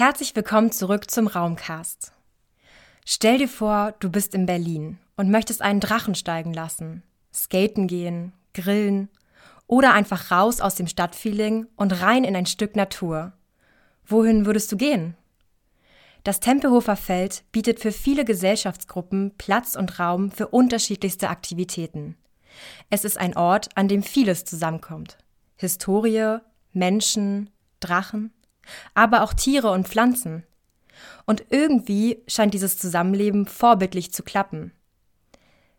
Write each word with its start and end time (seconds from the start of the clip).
Herzlich 0.00 0.34
willkommen 0.34 0.72
zurück 0.72 1.10
zum 1.10 1.26
Raumcast. 1.26 2.12
Stell 3.04 3.36
dir 3.36 3.48
vor, 3.50 3.92
du 4.00 4.08
bist 4.08 4.34
in 4.34 4.46
Berlin 4.46 4.98
und 5.18 5.30
möchtest 5.30 5.60
einen 5.60 5.80
Drachen 5.80 6.14
steigen 6.14 6.54
lassen, 6.54 7.02
skaten 7.34 7.86
gehen, 7.86 8.32
grillen 8.54 9.10
oder 9.66 9.92
einfach 9.92 10.30
raus 10.30 10.62
aus 10.62 10.74
dem 10.74 10.86
Stadtfeeling 10.86 11.66
und 11.76 12.00
rein 12.00 12.24
in 12.24 12.34
ein 12.34 12.46
Stück 12.46 12.76
Natur. 12.76 13.34
Wohin 14.06 14.46
würdest 14.46 14.72
du 14.72 14.78
gehen? 14.78 15.18
Das 16.24 16.40
Tempelhofer 16.40 16.96
Feld 16.96 17.44
bietet 17.52 17.78
für 17.78 17.92
viele 17.92 18.24
Gesellschaftsgruppen 18.24 19.34
Platz 19.36 19.76
und 19.76 19.98
Raum 19.98 20.30
für 20.30 20.48
unterschiedlichste 20.48 21.28
Aktivitäten. 21.28 22.16
Es 22.88 23.04
ist 23.04 23.18
ein 23.18 23.36
Ort, 23.36 23.68
an 23.74 23.86
dem 23.86 24.02
vieles 24.02 24.46
zusammenkommt. 24.46 25.18
Historie, 25.56 26.38
Menschen, 26.72 27.50
Drachen, 27.80 28.32
aber 28.94 29.22
auch 29.22 29.32
Tiere 29.32 29.70
und 29.70 29.88
Pflanzen. 29.88 30.44
Und 31.26 31.44
irgendwie 31.50 32.22
scheint 32.26 32.54
dieses 32.54 32.78
Zusammenleben 32.78 33.46
vorbildlich 33.46 34.12
zu 34.12 34.22
klappen. 34.22 34.72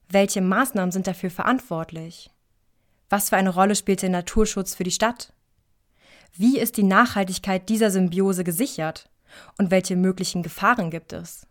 Welche 0.09 0.41
Maßnahmen 0.41 0.91
sind 0.91 1.07
dafür 1.07 1.29
verantwortlich? 1.29 2.31
Was 3.09 3.29
für 3.29 3.37
eine 3.37 3.49
Rolle 3.49 3.75
spielt 3.75 4.01
der 4.01 4.09
Naturschutz 4.09 4.75
für 4.75 4.83
die 4.83 4.91
Stadt? 4.91 5.33
Wie 6.33 6.59
ist 6.59 6.77
die 6.77 6.83
Nachhaltigkeit 6.83 7.67
dieser 7.69 7.91
Symbiose 7.91 8.43
gesichert? 8.43 9.09
Und 9.57 9.71
welche 9.71 9.95
möglichen 9.95 10.43
Gefahren 10.43 10.89
gibt 10.89 11.13
es? 11.13 11.47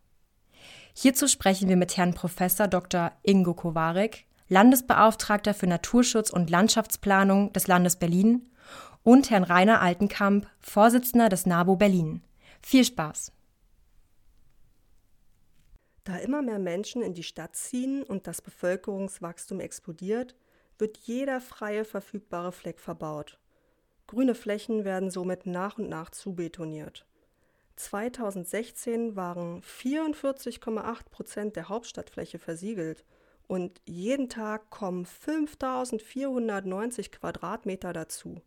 Hierzu 0.94 1.28
sprechen 1.28 1.68
wir 1.68 1.76
mit 1.76 1.96
Herrn 1.96 2.14
Prof. 2.14 2.34
Dr. 2.70 3.12
Ingo 3.22 3.54
Kowarek, 3.54 4.26
Landesbeauftragter 4.48 5.54
für 5.54 5.66
Naturschutz 5.66 6.30
und 6.30 6.50
Landschaftsplanung 6.50 7.52
des 7.52 7.66
Landes 7.68 7.96
Berlin, 7.96 8.49
und 9.02 9.30
Herrn 9.30 9.44
Rainer 9.44 9.80
Altenkamp, 9.80 10.46
Vorsitzender 10.60 11.28
des 11.28 11.46
NABU 11.46 11.76
Berlin. 11.76 12.22
Viel 12.62 12.84
Spaß! 12.84 13.32
Da 16.04 16.16
immer 16.16 16.42
mehr 16.42 16.58
Menschen 16.58 17.02
in 17.02 17.14
die 17.14 17.22
Stadt 17.22 17.56
ziehen 17.56 18.02
und 18.02 18.26
das 18.26 18.42
Bevölkerungswachstum 18.42 19.60
explodiert, 19.60 20.34
wird 20.78 20.96
jeder 20.98 21.40
freie 21.40 21.84
verfügbare 21.84 22.52
Fleck 22.52 22.80
verbaut. 22.80 23.38
Grüne 24.06 24.34
Flächen 24.34 24.84
werden 24.84 25.10
somit 25.10 25.46
nach 25.46 25.78
und 25.78 25.88
nach 25.88 26.10
zubetoniert. 26.10 27.06
2016 27.76 29.14
waren 29.14 29.62
44,8 29.62 31.10
Prozent 31.10 31.56
der 31.56 31.68
Hauptstadtfläche 31.68 32.38
versiegelt 32.38 33.04
und 33.46 33.80
jeden 33.86 34.28
Tag 34.28 34.70
kommen 34.70 35.06
5490 35.06 37.12
Quadratmeter 37.12 37.92
dazu. 37.92 38.42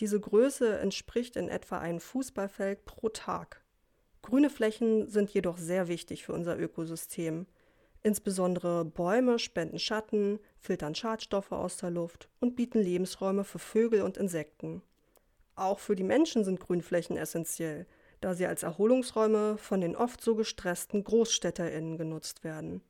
Diese 0.00 0.18
Größe 0.18 0.78
entspricht 0.78 1.36
in 1.36 1.48
etwa 1.48 1.78
einem 1.78 2.00
Fußballfeld 2.00 2.84
pro 2.84 3.08
Tag. 3.10 3.64
Grüne 4.22 4.50
Flächen 4.50 5.06
sind 5.08 5.30
jedoch 5.30 5.58
sehr 5.58 5.86
wichtig 5.88 6.24
für 6.24 6.32
unser 6.32 6.58
Ökosystem. 6.58 7.46
Insbesondere 8.02 8.84
Bäume 8.84 9.38
spenden 9.38 9.78
Schatten, 9.78 10.40
filtern 10.58 10.94
Schadstoffe 10.94 11.52
aus 11.52 11.76
der 11.76 11.90
Luft 11.90 12.28
und 12.40 12.56
bieten 12.56 12.80
Lebensräume 12.80 13.44
für 13.44 13.58
Vögel 13.58 14.02
und 14.02 14.16
Insekten. 14.16 14.82
Auch 15.56 15.78
für 15.78 15.94
die 15.94 16.04
Menschen 16.04 16.44
sind 16.44 16.60
Grünflächen 16.60 17.16
essentiell, 17.16 17.86
da 18.20 18.34
sie 18.34 18.46
als 18.46 18.62
Erholungsräume 18.62 19.58
von 19.58 19.80
den 19.80 19.94
oft 19.94 20.20
so 20.20 20.34
gestressten 20.34 21.04
GroßstädterInnen 21.04 21.96
genutzt 21.96 22.42
werden. 22.42 22.82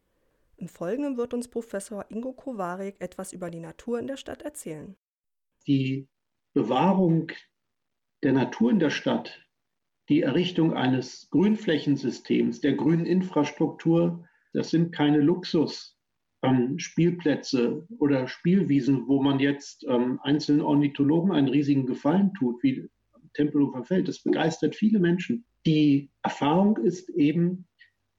Im 0.56 0.68
Folgenden 0.68 1.16
wird 1.16 1.34
uns 1.34 1.48
Professor 1.48 2.06
Ingo 2.10 2.32
Kowarek 2.32 3.00
etwas 3.00 3.32
über 3.32 3.50
die 3.50 3.60
Natur 3.60 3.98
in 3.98 4.06
der 4.06 4.16
Stadt 4.16 4.42
erzählen. 4.42 4.96
Die 5.66 6.08
Bewahrung 6.54 7.30
der 8.22 8.32
Natur 8.32 8.70
in 8.70 8.78
der 8.78 8.88
Stadt, 8.90 9.44
die 10.08 10.22
Errichtung 10.22 10.72
eines 10.72 11.28
Grünflächensystems, 11.30 12.60
der 12.60 12.74
grünen 12.74 13.06
Infrastruktur, 13.06 14.24
das 14.52 14.70
sind 14.70 14.92
keine 14.92 15.18
Luxus-Spielplätze 15.20 17.88
oder 17.98 18.28
Spielwiesen, 18.28 19.08
wo 19.08 19.20
man 19.20 19.40
jetzt 19.40 19.84
ähm, 19.88 20.20
einzelnen 20.22 20.62
Ornithologen 20.62 21.32
einen 21.32 21.48
riesigen 21.48 21.86
Gefallen 21.86 22.32
tut, 22.34 22.62
wie 22.62 22.88
Tempelhofer 23.34 23.82
Feld. 23.84 24.06
Das 24.06 24.22
begeistert 24.22 24.76
viele 24.76 25.00
Menschen. 25.00 25.44
Die 25.66 26.12
Erfahrung 26.22 26.76
ist 26.76 27.10
eben, 27.10 27.66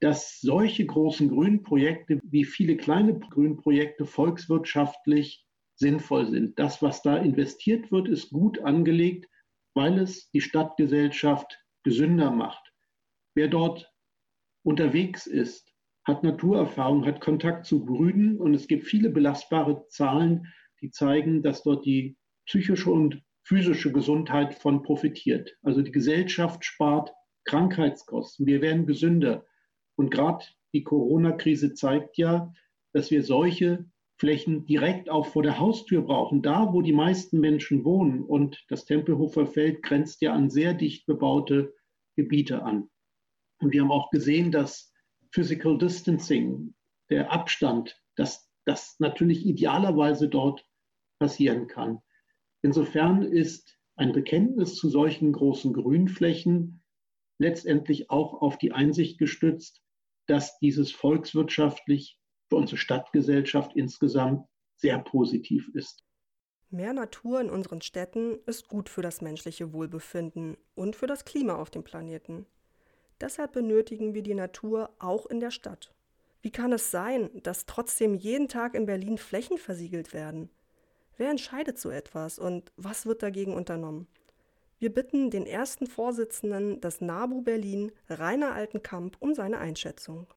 dass 0.02 0.42
solche 0.42 0.86
großen 0.86 1.30
Grünprojekte 1.30 2.20
wie 2.24 2.44
viele 2.44 2.76
kleine 2.76 3.18
Grünprojekte 3.18 4.06
volkswirtschaftlich 4.06 5.45
sinnvoll 5.76 6.28
sind. 6.28 6.58
Das, 6.58 6.82
was 6.82 7.02
da 7.02 7.18
investiert 7.18 7.92
wird, 7.92 8.08
ist 8.08 8.32
gut 8.32 8.60
angelegt, 8.60 9.28
weil 9.74 10.00
es 10.00 10.30
die 10.32 10.42
Stadtgesellschaft 10.42 11.60
gesünder 11.84 12.32
macht. 12.32 12.72
Wer 13.36 13.50
dort 13.50 13.92
unterwegs 14.64 15.28
ist, 15.28 15.74
hat 16.06 16.24
Naturerfahrung, 16.24 17.06
hat 17.06 17.20
Kontakt 17.20 17.66
zu 17.66 17.84
Brüden 17.84 18.38
und 18.38 18.54
es 18.54 18.68
gibt 18.68 18.86
viele 18.86 19.10
belastbare 19.10 19.88
Zahlen, 19.90 20.54
die 20.82 20.92
zeigen, 20.92 21.42
dass 21.42 21.64
dort 21.64 21.86
die 21.86 22.18
psychische 22.46 22.92
und 22.92 23.22
physische 23.44 23.92
Gesundheit 23.92 24.56
von 24.56 24.84
profitiert. 24.84 25.56
Also 25.62 25.82
die 25.82 25.92
Gesellschaft 25.92 26.64
spart 26.64 27.12
Krankheitskosten. 27.46 28.46
Wir 28.46 28.62
werden 28.62 28.86
gesünder. 28.86 29.46
Und 29.98 30.10
gerade 30.10 30.46
die 30.74 30.84
Corona-Krise 30.84 31.74
zeigt 31.74 32.18
ja, 32.18 32.52
dass 32.94 33.12
wir 33.12 33.24
solche 33.24 33.86
Flächen 34.18 34.66
direkt 34.66 35.10
auch 35.10 35.28
vor 35.28 35.44
der 35.44 35.60
Haustür 35.60 36.02
brauchen, 36.02 36.42
da 36.42 36.72
wo 36.72 36.82
die 36.82 36.94
meisten 36.94 37.40
Menschen 37.40 37.84
wohnen. 37.84 38.24
Und 38.24 38.64
das 38.70 38.86
Tempelhofer 38.86 39.46
Feld 39.46 39.84
grenzt 39.84 40.22
ja 40.22 40.34
an 40.34 40.50
sehr 40.50 40.74
dicht 40.74 41.06
bebaute 41.06 41.74
Gebiete 42.16 42.64
an. 42.64 42.90
Und 43.60 43.74
wir 43.74 43.82
haben 43.82 43.92
auch 43.92 44.10
gesehen, 44.10 44.52
dass 44.52 44.94
Physical 45.32 45.78
Distancing, 45.78 46.76
der 47.10 47.32
Abstand, 47.32 48.02
dass 48.16 48.50
das 48.66 49.00
natürlich 49.00 49.46
idealerweise 49.46 50.30
dort 50.30 50.66
passieren 51.20 51.68
kann. 51.68 52.00
Insofern 52.62 53.22
ist 53.22 53.78
ein 53.96 54.12
Bekenntnis 54.12 54.76
zu 54.76 54.90
solchen 54.90 55.32
großen 55.34 55.74
Grünflächen 55.74 56.84
letztendlich 57.38 58.10
auch 58.10 58.42
auf 58.42 58.58
die 58.58 58.72
Einsicht 58.72 59.18
gestützt, 59.18 59.82
dass 60.28 60.58
dieses 60.60 60.92
volkswirtschaftlich 60.92 62.18
für 62.50 62.56
unsere 62.56 62.78
Stadtgesellschaft 62.78 63.76
insgesamt 63.76 64.48
sehr 64.78 65.00
positiv 65.00 65.70
ist. 65.74 66.04
Mehr 66.70 66.94
Natur 66.94 67.40
in 67.42 67.50
unseren 67.50 67.82
Städten 67.82 68.40
ist 68.46 68.68
gut 68.68 68.90
für 68.90 69.02
das 69.02 69.22
menschliche 69.22 69.72
Wohlbefinden 69.72 70.58
und 70.74 70.96
für 70.96 71.08
das 71.08 71.24
Klima 71.24 71.56
auf 71.56 71.70
dem 71.70 71.84
Planeten. 71.84 72.46
Deshalb 73.22 73.54
benötigen 73.54 74.14
wir 74.14 74.24
die 74.24 74.34
Natur 74.34 74.90
auch 75.00 75.26
in 75.28 75.40
der 75.40 75.52
Stadt. 75.52 75.94
Wie 76.42 76.52
kann 76.52 76.74
es 76.74 76.92
sein, 76.92 77.30
dass 77.44 77.66
trotzdem 77.66 78.14
jeden 78.14 78.48
Tag 78.48 78.76
in 78.76 78.86
Berlin 78.86 79.18
Flächen 79.18 79.58
versiegelt 79.58 80.14
werden? 80.14 80.50
Wer 81.18 81.32
entscheidet 81.32 81.80
so 81.80 81.90
etwas 81.90 82.38
und 82.40 82.72
was 82.76 83.06
wird 83.06 83.24
dagegen 83.24 83.54
unternommen? 83.54 84.08
Wir 84.78 84.94
bitten 84.94 85.32
den 85.32 85.46
ersten 85.46 85.88
Vorsitzenden 85.88 86.82
des 86.82 87.00
NABU 87.00 87.42
Berlin, 87.42 87.94
Rainer 88.10 88.54
Altenkamp, 88.54 89.16
um 89.20 89.34
seine 89.34 89.60
Einschätzung. 89.60 90.28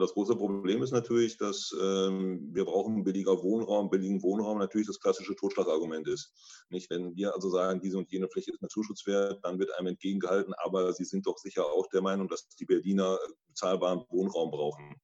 Das 0.00 0.14
große 0.14 0.34
Problem 0.34 0.82
ist 0.82 0.92
natürlich, 0.92 1.36
dass 1.36 1.74
ähm, 1.80 2.48
wir 2.52 2.64
brauchen 2.64 3.04
billiger 3.04 3.42
Wohnraum. 3.42 3.90
Billigen 3.90 4.22
Wohnraum 4.22 4.58
natürlich 4.58 4.86
das 4.86 4.98
klassische 4.98 5.36
Totschlagargument 5.36 6.08
ist. 6.08 6.32
Nicht, 6.70 6.90
wenn 6.90 7.14
wir 7.14 7.34
also 7.34 7.50
sagen, 7.50 7.80
diese 7.80 7.98
und 7.98 8.10
jene 8.10 8.28
Fläche 8.28 8.50
ist 8.50 8.62
naturschutzwert, 8.62 9.44
dann 9.44 9.58
wird 9.58 9.72
einem 9.78 9.88
entgegengehalten, 9.88 10.54
aber 10.64 10.92
Sie 10.92 11.04
sind 11.04 11.26
doch 11.26 11.38
sicher 11.38 11.66
auch 11.66 11.86
der 11.88 12.02
Meinung, 12.02 12.28
dass 12.28 12.48
die 12.48 12.64
Berliner 12.64 13.18
bezahlbaren 13.48 14.04
Wohnraum 14.08 14.50
brauchen. 14.50 14.96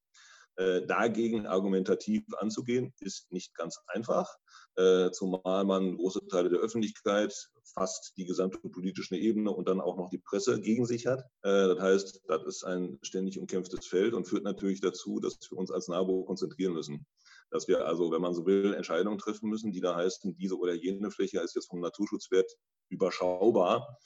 Äh, 0.56 0.86
dagegen 0.86 1.46
argumentativ 1.46 2.24
anzugehen, 2.38 2.94
ist 3.00 3.30
nicht 3.30 3.54
ganz 3.54 3.78
einfach, 3.88 4.34
äh, 4.76 5.10
zumal 5.10 5.64
man 5.64 5.98
große 5.98 6.26
Teile 6.28 6.48
der 6.48 6.60
Öffentlichkeit, 6.60 7.50
fast 7.74 8.12
die 8.16 8.24
gesamte 8.24 8.58
politische 8.68 9.16
Ebene 9.16 9.50
und 9.50 9.68
dann 9.68 9.80
auch 9.80 9.96
noch 9.96 10.10
die 10.10 10.18
Presse 10.18 10.60
gegen 10.60 10.86
sich 10.86 11.06
hat. 11.06 11.20
Äh, 11.42 11.68
das 11.68 11.80
heißt, 11.80 12.22
das 12.28 12.44
ist 12.44 12.64
ein 12.64 12.98
ständig 13.02 13.38
umkämpftes 13.38 13.86
Feld 13.86 14.14
und 14.14 14.26
führt 14.26 14.44
natürlich 14.44 14.80
dazu, 14.80 15.20
dass 15.20 15.38
wir 15.50 15.58
uns 15.58 15.70
als 15.70 15.88
NABO 15.88 16.24
konzentrieren 16.24 16.74
müssen. 16.74 17.06
Dass 17.50 17.68
wir 17.68 17.86
also, 17.86 18.10
wenn 18.10 18.22
man 18.22 18.34
so 18.34 18.46
will, 18.46 18.74
Entscheidungen 18.74 19.18
treffen 19.18 19.48
müssen, 19.48 19.72
die 19.72 19.80
da 19.80 19.94
heißen, 19.94 20.36
diese 20.36 20.58
oder 20.58 20.74
jene 20.74 21.10
Fläche 21.10 21.40
ist 21.40 21.54
jetzt 21.54 21.68
vom 21.70 21.80
Naturschutzwert 21.80 22.50
überschaubar 22.88 23.98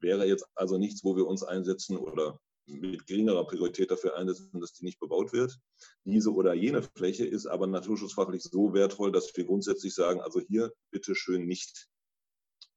wäre 0.00 0.26
jetzt 0.26 0.46
also 0.54 0.78
nichts, 0.78 1.04
wo 1.04 1.16
wir 1.16 1.26
uns 1.26 1.42
einsetzen 1.42 1.96
oder 1.96 2.40
mit 2.66 3.06
geringerer 3.06 3.46
Priorität 3.46 3.90
dafür 3.90 4.16
einsetzen, 4.16 4.60
dass 4.60 4.74
die 4.74 4.84
nicht 4.84 5.00
bebaut 5.00 5.32
wird. 5.32 5.58
Diese 6.04 6.32
oder 6.32 6.52
jene 6.52 6.82
Fläche 6.82 7.24
ist 7.24 7.46
aber 7.46 7.66
naturschutzfachlich 7.66 8.42
so 8.42 8.74
wertvoll, 8.74 9.10
dass 9.10 9.34
wir 9.34 9.44
grundsätzlich 9.44 9.94
sagen, 9.94 10.20
also 10.20 10.40
hier 10.40 10.72
bitte 10.90 11.14
schön 11.14 11.46
nicht. 11.46 11.88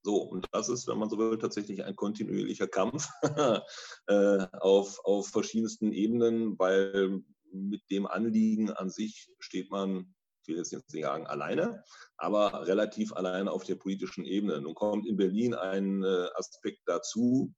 So, 0.03 0.17
und 0.17 0.47
das 0.51 0.69
ist, 0.69 0.87
wenn 0.87 0.97
man 0.97 1.09
so 1.09 1.17
will, 1.17 1.37
tatsächlich 1.37 1.83
ein 1.83 1.95
kontinuierlicher 1.95 2.67
Kampf 2.67 3.07
äh, 4.07 4.47
auf, 4.59 4.99
auf 5.03 5.27
verschiedensten 5.27 5.91
Ebenen, 5.91 6.57
weil 6.57 7.21
mit 7.51 7.83
dem 7.91 8.07
Anliegen 8.07 8.71
an 8.71 8.89
sich 8.89 9.29
steht 9.39 9.69
man, 9.69 10.15
ich 10.41 10.47
will 10.47 10.57
jetzt 10.57 10.71
nicht 10.71 10.89
sagen 10.89 11.27
alleine, 11.27 11.83
aber 12.17 12.65
relativ 12.65 13.13
alleine 13.13 13.51
auf 13.51 13.63
der 13.63 13.75
politischen 13.75 14.25
Ebene. 14.25 14.59
Nun 14.59 14.73
kommt 14.73 15.05
in 15.05 15.17
Berlin 15.17 15.53
ein 15.53 16.03
äh, 16.03 16.27
Aspekt 16.33 16.81
dazu, 16.85 17.53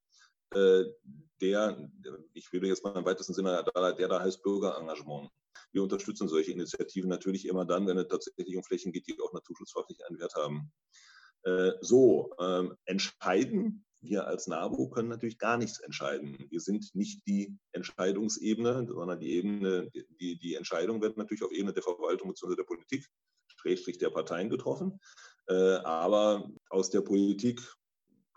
äh, 0.54 0.84
der, 1.40 1.90
ich 2.34 2.52
will 2.52 2.64
jetzt 2.66 2.84
mal 2.84 2.96
im 2.96 3.04
weitesten 3.04 3.34
Sinne, 3.34 3.64
der 3.74 4.08
da 4.08 4.20
heißt 4.20 4.42
Bürgerengagement. 4.42 5.30
Wir 5.72 5.82
unterstützen 5.82 6.28
solche 6.28 6.52
Initiativen 6.52 7.08
natürlich 7.08 7.48
immer 7.48 7.64
dann, 7.64 7.86
wenn 7.86 7.98
es 7.98 8.08
tatsächlich 8.08 8.56
um 8.56 8.62
Flächen 8.62 8.92
geht, 8.92 9.06
die 9.08 9.18
auch 9.20 9.32
naturschutzfachlich 9.32 10.04
einen 10.06 10.18
Wert 10.18 10.34
haben. 10.36 10.72
Äh, 11.44 11.72
so, 11.80 12.34
ähm, 12.40 12.74
entscheiden 12.84 13.84
wir 14.04 14.26
als 14.26 14.46
NABU 14.46 14.90
können 14.90 15.08
natürlich 15.08 15.38
gar 15.38 15.56
nichts 15.56 15.80
entscheiden. 15.80 16.36
Wir 16.50 16.60
sind 16.60 16.94
nicht 16.94 17.26
die 17.26 17.56
Entscheidungsebene, 17.72 18.86
sondern 18.86 19.18
die 19.18 19.32
Ebene, 19.32 19.90
die, 20.20 20.38
die 20.38 20.54
Entscheidung 20.54 21.00
wird 21.00 21.16
natürlich 21.16 21.42
auf 21.42 21.52
Ebene 21.52 21.72
der 21.72 21.82
Verwaltung 21.82 22.28
bzw. 22.28 22.54
der 22.54 22.64
Politik, 22.64 23.08
Schrägstrich 23.46 23.98
der 23.98 24.10
Parteien 24.10 24.50
getroffen. 24.50 25.00
Äh, 25.48 25.54
aber 25.54 26.50
aus 26.68 26.90
der 26.90 27.00
Politik 27.00 27.62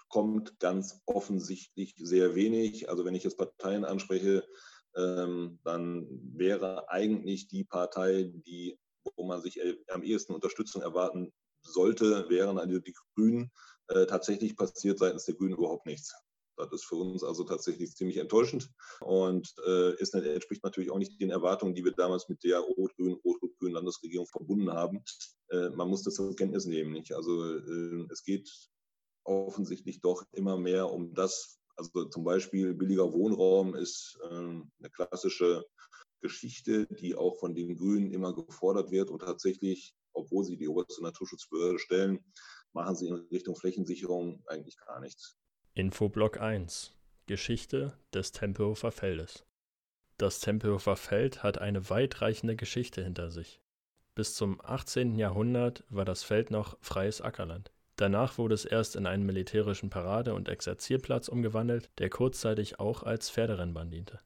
kommt 0.09 0.57
ganz 0.59 1.01
offensichtlich 1.06 1.95
sehr 1.98 2.36
wenig. 2.36 2.89
Also 2.89 3.04
wenn 3.04 3.15
ich 3.15 3.24
jetzt 3.24 3.38
Parteien 3.38 3.83
anspreche, 3.83 4.48
ähm, 4.95 5.59
dann 5.63 6.07
wäre 6.33 6.89
eigentlich 6.89 7.48
die 7.50 7.65
Partei, 7.65 8.31
die, 8.45 8.80
wo 9.15 9.25
man 9.25 9.42
sich 9.42 9.59
am 9.89 10.01
ehesten 10.01 10.33
Unterstützung 10.33 10.81
erwarten 10.81 11.33
sollte, 11.68 12.30
wären 12.30 12.58
also 12.58 12.80
die 12.80 12.96
Grünen. 13.16 13.52
Äh, 13.88 14.06
tatsächlich 14.06 14.56
passiert 14.56 15.00
seitens 15.00 15.25
der 15.25 15.36
Grünen 15.36 15.56
überhaupt 15.56 15.86
nichts. 15.86 16.14
Das 16.58 16.72
ist 16.72 16.86
für 16.86 16.96
uns 16.96 17.24
also 17.24 17.44
tatsächlich 17.44 17.96
ziemlich 17.96 18.18
enttäuschend 18.18 18.72
und 19.00 19.54
äh, 19.68 19.96
ist, 20.02 20.16
entspricht 20.16 20.64
natürlich 20.64 20.90
auch 20.90 20.98
nicht 20.98 21.22
den 21.22 21.30
Erwartungen, 21.30 21.75
die 21.75 21.86
wir 21.86 21.92
damals 21.92 22.30
mit 22.30 22.44
der 22.44 22.60
rot-grün, 22.60 23.14
rot-rot-grünen 23.14 23.75
Landesregierung 23.75 24.25
verbunden 24.25 24.74
haben. 24.74 25.04
Äh, 25.50 25.69
man 25.69 25.88
muss 25.88 26.02
das 26.02 26.16
zur 26.16 26.36
Kenntnis 26.36 26.66
nehmen. 26.66 26.94
Nicht? 26.94 27.14
Also 27.14 27.58
äh, 27.58 28.08
es 28.12 28.24
geht 28.24 28.50
offensichtlich 29.24 30.02
doch 30.02 30.25
immer 30.31 30.58
mehr 30.58 30.92
um 30.92 31.14
das, 31.14 31.60
also 31.75 32.06
zum 32.06 32.24
Beispiel 32.24 32.74
billiger 32.74 33.14
Wohnraum 33.14 33.75
ist 33.75 34.18
äh, 34.24 34.28
eine 34.28 34.90
klassische 34.92 35.64
Geschichte, 36.22 36.88
die 36.88 37.16
auch 37.16 37.38
von 37.38 37.54
den 37.54 37.78
Grünen 37.78 38.12
immer 38.12 38.34
gefordert 38.34 38.90
wird 38.90 39.10
und 39.10 39.19
tatsächlich, 39.19 39.94
obwohl 40.18 40.44
sie 40.44 40.58
die 40.58 40.68
oberste 40.68 41.02
Naturschutzbehörde 41.02 41.80
stellen, 41.80 42.19
machen 42.74 42.96
sie 42.96 43.08
in 43.08 43.16
Richtung 43.31 43.56
Flächensicherung 43.56 44.44
eigentlich 44.48 44.78
gar 44.78 45.00
nichts. 45.00 45.38
Infoblock 45.74 46.40
1 46.40 46.94
Geschichte 47.28 47.98
des 48.14 48.31
Tempelhofer 48.31 48.92
Feldes 48.92 49.46
Das 50.18 50.40
Tempelhofer 50.40 50.96
Feld 50.96 51.44
hat 51.44 51.60
eine 51.60 51.90
weitreichende 51.90 52.56
Geschichte 52.56 53.04
hinter 53.04 53.31
sich. 53.31 53.62
Bis 54.16 54.34
zum 54.34 54.60
18. 54.64 55.18
Jahrhundert 55.18 55.84
war 55.90 56.06
das 56.06 56.24
Feld 56.24 56.50
noch 56.50 56.78
freies 56.81 57.22
Ackerland. 57.22 57.72
Danach 57.98 58.38
wurde 58.38 58.56
es 58.56 58.66
erst 58.66 58.96
in 58.96 59.06
einen 59.06 59.25
militärischen 59.25 59.90
Parade- 59.90 60.34
und 60.34 60.50
Exerzierplatz 60.50 61.28
umgewandelt, 61.28 61.90
der 61.98 62.10
kurzzeitig 62.10 62.80
auch 62.80 63.04
als 63.04 63.30
Pferderennbahn 63.30 63.90
diente. 63.90 64.19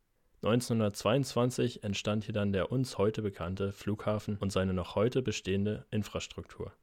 1922 0.43 1.83
entstand 1.83 2.23
hier 2.23 2.33
dann 2.33 2.51
der 2.51 2.71
uns 2.71 2.97
heute 2.97 3.21
bekannte 3.21 3.71
Flughafen 3.71 4.37
und 4.37 4.51
seine 4.51 4.73
noch 4.73 4.95
heute 4.95 5.21
bestehende 5.21 5.85
Infrastruktur. 5.91 6.73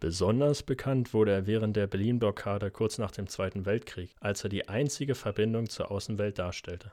Besonders 0.00 0.62
bekannt 0.62 1.14
wurde 1.14 1.32
er 1.32 1.46
während 1.46 1.76
der 1.76 1.86
Berlin-Blockade 1.86 2.70
kurz 2.70 2.98
nach 2.98 3.10
dem 3.10 3.26
Zweiten 3.26 3.64
Weltkrieg, 3.64 4.14
als 4.20 4.44
er 4.44 4.50
die 4.50 4.68
einzige 4.68 5.14
Verbindung 5.14 5.70
zur 5.70 5.90
Außenwelt 5.90 6.38
darstellte. 6.38 6.92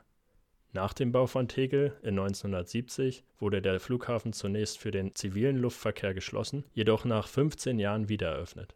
Nach 0.72 0.94
dem 0.94 1.12
Bau 1.12 1.26
von 1.26 1.46
Tegel 1.46 1.92
in 2.02 2.18
1970 2.18 3.22
wurde 3.38 3.60
der 3.60 3.78
Flughafen 3.78 4.32
zunächst 4.32 4.78
für 4.78 4.90
den 4.90 5.14
zivilen 5.14 5.58
Luftverkehr 5.58 6.14
geschlossen, 6.14 6.64
jedoch 6.72 7.04
nach 7.04 7.28
15 7.28 7.78
Jahren 7.78 8.08
wieder 8.08 8.30
eröffnet. 8.30 8.74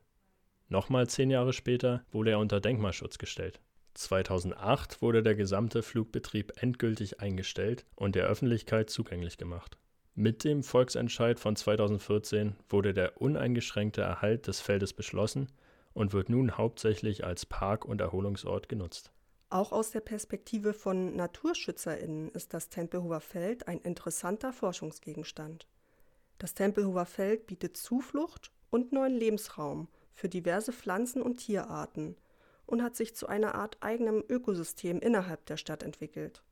Nochmal 0.68 1.08
zehn 1.08 1.30
Jahre 1.30 1.54
später 1.54 2.04
wurde 2.12 2.32
er 2.32 2.38
unter 2.38 2.60
Denkmalschutz 2.60 3.16
gestellt. 3.16 3.58
2008 3.98 5.02
wurde 5.02 5.24
der 5.24 5.34
gesamte 5.34 5.82
Flugbetrieb 5.82 6.52
endgültig 6.62 7.20
eingestellt 7.20 7.84
und 7.96 8.14
der 8.14 8.26
Öffentlichkeit 8.26 8.90
zugänglich 8.90 9.38
gemacht. 9.38 9.76
Mit 10.14 10.44
dem 10.44 10.62
Volksentscheid 10.62 11.40
von 11.40 11.56
2014 11.56 12.54
wurde 12.68 12.94
der 12.94 13.20
uneingeschränkte 13.20 14.00
Erhalt 14.00 14.46
des 14.46 14.60
Feldes 14.60 14.92
beschlossen 14.92 15.48
und 15.94 16.12
wird 16.12 16.28
nun 16.28 16.56
hauptsächlich 16.56 17.24
als 17.24 17.44
Park- 17.44 17.84
und 17.84 18.00
Erholungsort 18.00 18.68
genutzt. 18.68 19.10
Auch 19.50 19.72
aus 19.72 19.90
der 19.90 20.00
Perspektive 20.00 20.74
von 20.74 21.16
NaturschützerInnen 21.16 22.28
ist 22.28 22.54
das 22.54 22.68
Tempelhofer 22.68 23.20
Feld 23.20 23.66
ein 23.66 23.80
interessanter 23.80 24.52
Forschungsgegenstand. 24.52 25.66
Das 26.38 26.54
Tempelhofer 26.54 27.06
Feld 27.06 27.48
bietet 27.48 27.76
Zuflucht 27.76 28.52
und 28.70 28.92
neuen 28.92 29.14
Lebensraum 29.14 29.88
für 30.12 30.28
diverse 30.28 30.72
Pflanzen- 30.72 31.22
und 31.22 31.38
Tierarten 31.38 32.16
und 32.68 32.82
hat 32.82 32.94
sich 32.94 33.16
zu 33.16 33.26
einer 33.26 33.54
Art 33.54 33.78
eigenem 33.80 34.22
Ökosystem 34.28 35.00
innerhalb 35.00 35.46
der 35.46 35.56
Stadt 35.56 35.82
entwickelt. 35.82 36.42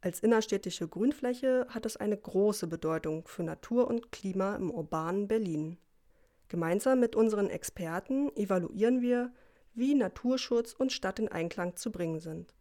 Als 0.00 0.18
innerstädtische 0.18 0.88
Grünfläche 0.88 1.66
hat 1.68 1.86
es 1.86 1.96
eine 1.96 2.16
große 2.16 2.66
Bedeutung 2.66 3.26
für 3.28 3.44
Natur 3.44 3.86
und 3.86 4.10
Klima 4.10 4.56
im 4.56 4.70
urbanen 4.70 5.28
Berlin. 5.28 5.78
Gemeinsam 6.48 6.98
mit 6.98 7.14
unseren 7.14 7.48
Experten 7.48 8.34
evaluieren 8.36 9.00
wir, 9.00 9.32
wie 9.74 9.94
Naturschutz 9.94 10.72
und 10.72 10.92
Stadt 10.92 11.20
in 11.20 11.28
Einklang 11.28 11.76
zu 11.76 11.92
bringen 11.92 12.18
sind. 12.18 12.52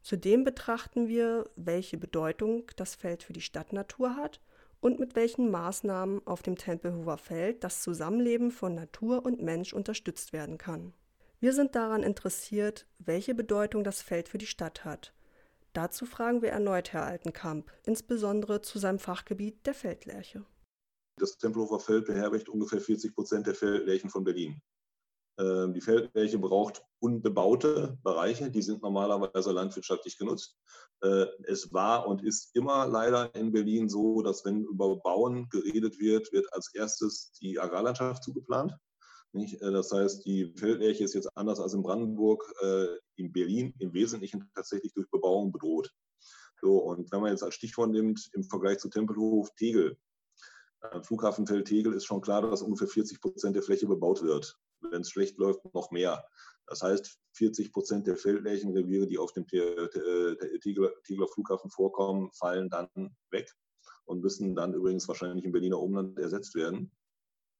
Zudem 0.00 0.44
betrachten 0.44 1.08
wir, 1.08 1.44
welche 1.54 1.98
Bedeutung 1.98 2.64
das 2.76 2.94
Feld 2.94 3.22
für 3.22 3.34
die 3.34 3.42
Stadtnatur 3.42 4.16
hat 4.16 4.40
und 4.80 4.98
mit 4.98 5.14
welchen 5.14 5.50
Maßnahmen 5.50 6.26
auf 6.26 6.42
dem 6.42 6.56
Tempelhofer 6.56 7.18
Feld 7.18 7.64
das 7.64 7.82
Zusammenleben 7.82 8.50
von 8.50 8.74
Natur 8.74 9.26
und 9.26 9.42
Mensch 9.42 9.74
unterstützt 9.74 10.32
werden 10.32 10.56
kann. 10.56 10.94
Wir 11.40 11.52
sind 11.52 11.76
daran 11.76 12.02
interessiert, 12.02 12.86
welche 12.98 13.32
Bedeutung 13.32 13.84
das 13.84 14.02
Feld 14.02 14.28
für 14.28 14.38
die 14.38 14.46
Stadt 14.46 14.84
hat. 14.84 15.14
Dazu 15.72 16.04
fragen 16.04 16.42
wir 16.42 16.50
erneut 16.50 16.92
Herr 16.92 17.04
Altenkamp, 17.04 17.70
insbesondere 17.84 18.60
zu 18.60 18.80
seinem 18.80 18.98
Fachgebiet 18.98 19.64
der 19.64 19.74
Feldlerche. 19.74 20.44
Das 21.20 21.38
Tempelhofer 21.38 21.78
Feld 21.78 22.06
beherbergt 22.06 22.48
ungefähr 22.48 22.80
40 22.80 23.14
Prozent 23.14 23.46
der 23.46 23.54
Feldlärchen 23.54 24.10
von 24.10 24.24
Berlin. 24.24 24.60
Ähm, 25.38 25.72
die 25.72 25.80
Feldfläche 25.80 26.38
braucht 26.38 26.82
unbebaute 26.98 27.96
Bereiche, 28.02 28.50
die 28.50 28.62
sind 28.62 28.82
normalerweise 28.82 29.52
landwirtschaftlich 29.52 30.18
genutzt. 30.18 30.58
Äh, 31.02 31.26
es 31.44 31.72
war 31.72 32.08
und 32.08 32.24
ist 32.24 32.50
immer 32.56 32.88
leider 32.88 33.32
in 33.36 33.52
Berlin 33.52 33.88
so, 33.88 34.22
dass 34.22 34.44
wenn 34.44 34.64
über 34.64 34.96
Bauen 34.96 35.48
geredet 35.50 36.00
wird, 36.00 36.32
wird 36.32 36.52
als 36.52 36.74
erstes 36.74 37.30
die 37.40 37.60
Agrarlandschaft 37.60 38.24
zugeplant. 38.24 38.72
Äh, 39.34 39.72
das 39.72 39.92
heißt, 39.92 40.24
die 40.24 40.52
Feldfläche 40.56 41.04
ist 41.04 41.14
jetzt 41.14 41.36
anders 41.36 41.60
als 41.60 41.74
in 41.74 41.82
Brandenburg 41.82 42.44
äh, 42.62 42.86
in 43.16 43.32
Berlin 43.32 43.74
im 43.78 43.92
Wesentlichen 43.92 44.50
tatsächlich 44.54 44.92
durch 44.94 45.08
Bebauung 45.10 45.52
bedroht. 45.52 45.92
So, 46.60 46.78
und 46.78 47.10
wenn 47.12 47.20
man 47.20 47.30
jetzt 47.30 47.42
als 47.42 47.54
Stichwort 47.54 47.90
nimmt, 47.90 48.30
im 48.32 48.42
Vergleich 48.42 48.78
zu 48.78 48.88
Tempelhof 48.88 49.54
Tegel, 49.54 49.96
Flughafenfeld 51.02 51.66
Tegel 51.66 51.92
ist 51.92 52.04
schon 52.04 52.20
klar, 52.20 52.42
dass 52.42 52.62
ungefähr 52.62 52.86
40 52.86 53.20
Prozent 53.20 53.56
der 53.56 53.64
Fläche 53.64 53.86
bebaut 53.86 54.22
wird 54.22 54.56
wenn 54.80 55.02
es 55.02 55.10
schlecht 55.10 55.38
läuft, 55.38 55.60
noch 55.74 55.90
mehr. 55.90 56.24
Das 56.66 56.82
heißt, 56.82 57.18
40 57.32 57.72
Prozent 57.72 58.06
der 58.06 58.16
Feldlärchenreviere, 58.16 59.06
die 59.06 59.18
auf 59.18 59.32
dem 59.32 59.46
Tegler 59.46 61.28
Flughafen 61.28 61.70
vorkommen, 61.70 62.30
fallen 62.32 62.68
dann 62.68 62.88
weg 63.30 63.52
und 64.04 64.20
müssen 64.20 64.54
dann 64.54 64.74
übrigens 64.74 65.08
wahrscheinlich 65.08 65.44
im 65.44 65.52
Berliner 65.52 65.80
Umland 65.80 66.18
ersetzt 66.18 66.54
werden. 66.54 66.90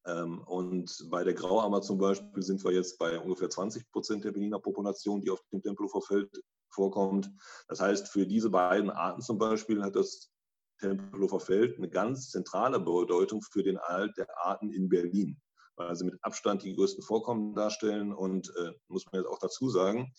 Ähm, 0.05 0.41
und 0.45 1.07
bei 1.09 1.23
der 1.23 1.33
Grauammer 1.33 1.81
zum 1.81 1.97
Beispiel 1.97 2.41
sind 2.41 2.63
wir 2.63 2.71
jetzt 2.71 2.97
bei 2.97 3.19
ungefähr 3.19 3.49
20 3.49 3.91
Prozent 3.91 4.23
der 4.23 4.31
Berliner 4.31 4.59
Population, 4.59 5.21
die 5.21 5.29
auf 5.29 5.41
dem 5.51 5.61
Tempelhofer 5.61 6.25
vorkommt. 6.69 7.31
Das 7.67 7.79
heißt, 7.79 8.07
für 8.07 8.25
diese 8.25 8.49
beiden 8.49 8.89
Arten 8.89 9.21
zum 9.21 9.37
Beispiel 9.37 9.83
hat 9.83 9.95
das 9.95 10.31
Tempelhofer 10.79 11.39
Feld 11.39 11.77
eine 11.77 11.89
ganz 11.89 12.29
zentrale 12.29 12.79
Bedeutung 12.79 13.41
für 13.41 13.63
den 13.63 13.77
Erhalt 13.77 14.15
der 14.17 14.27
Arten 14.45 14.71
in 14.71 14.87
Berlin 14.87 15.39
weil 15.79 15.95
sie 15.95 16.05
mit 16.05 16.19
Abstand 16.21 16.63
die 16.63 16.75
größten 16.75 17.03
Vorkommen 17.03 17.55
darstellen. 17.55 18.13
Und 18.13 18.53
äh, 18.57 18.73
muss 18.89 19.05
man 19.11 19.21
jetzt 19.21 19.31
auch 19.31 19.39
dazu 19.39 19.69
sagen, 19.69 20.13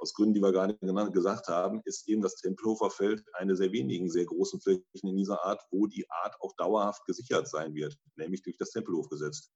aus 0.00 0.14
Gründen, 0.14 0.34
die 0.34 0.42
wir 0.42 0.52
gerade 0.52 0.76
genannt, 0.78 1.12
gesagt 1.12 1.48
haben, 1.48 1.82
ist 1.84 2.08
eben 2.08 2.22
das 2.22 2.36
Tempelhofer 2.36 2.90
Feld 2.90 3.22
eine 3.34 3.54
der 3.54 3.72
wenigen 3.72 4.08
sehr 4.08 4.24
großen 4.24 4.60
Flächen 4.60 4.84
in 4.92 5.16
dieser 5.16 5.44
Art, 5.44 5.62
wo 5.70 5.86
die 5.86 6.08
Art 6.10 6.36
auch 6.40 6.54
dauerhaft 6.56 7.04
gesichert 7.06 7.48
sein 7.48 7.74
wird, 7.74 7.96
nämlich 8.16 8.42
durch 8.42 8.56
das 8.56 8.70
Tempelhofgesetz. 8.70 9.50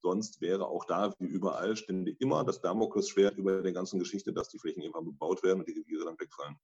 Sonst 0.00 0.40
wäre 0.40 0.68
auch 0.68 0.84
da, 0.84 1.12
wie 1.18 1.26
überall, 1.26 1.76
stände 1.76 2.12
immer 2.18 2.44
das 2.44 2.60
Damoklesschwert 2.60 3.36
über 3.36 3.62
der 3.62 3.72
ganzen 3.72 3.98
Geschichte, 3.98 4.32
dass 4.32 4.48
die 4.48 4.58
Flächen 4.58 4.82
irgendwann 4.82 5.04
bebaut 5.04 5.42
werden 5.42 5.60
und 5.60 5.68
die 5.68 5.78
Reviere 5.78 6.04
dann 6.04 6.18
wegfallen. 6.18 6.56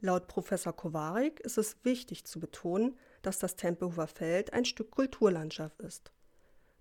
Laut 0.00 0.28
Professor 0.28 0.72
Kowarik 0.72 1.40
ist 1.40 1.58
es 1.58 1.76
wichtig 1.82 2.24
zu 2.24 2.38
betonen, 2.38 2.96
dass 3.22 3.38
das 3.38 3.56
Tempelhofer 3.56 4.06
Feld 4.06 4.52
ein 4.52 4.64
Stück 4.64 4.92
Kulturlandschaft 4.92 5.80
ist. 5.80 6.12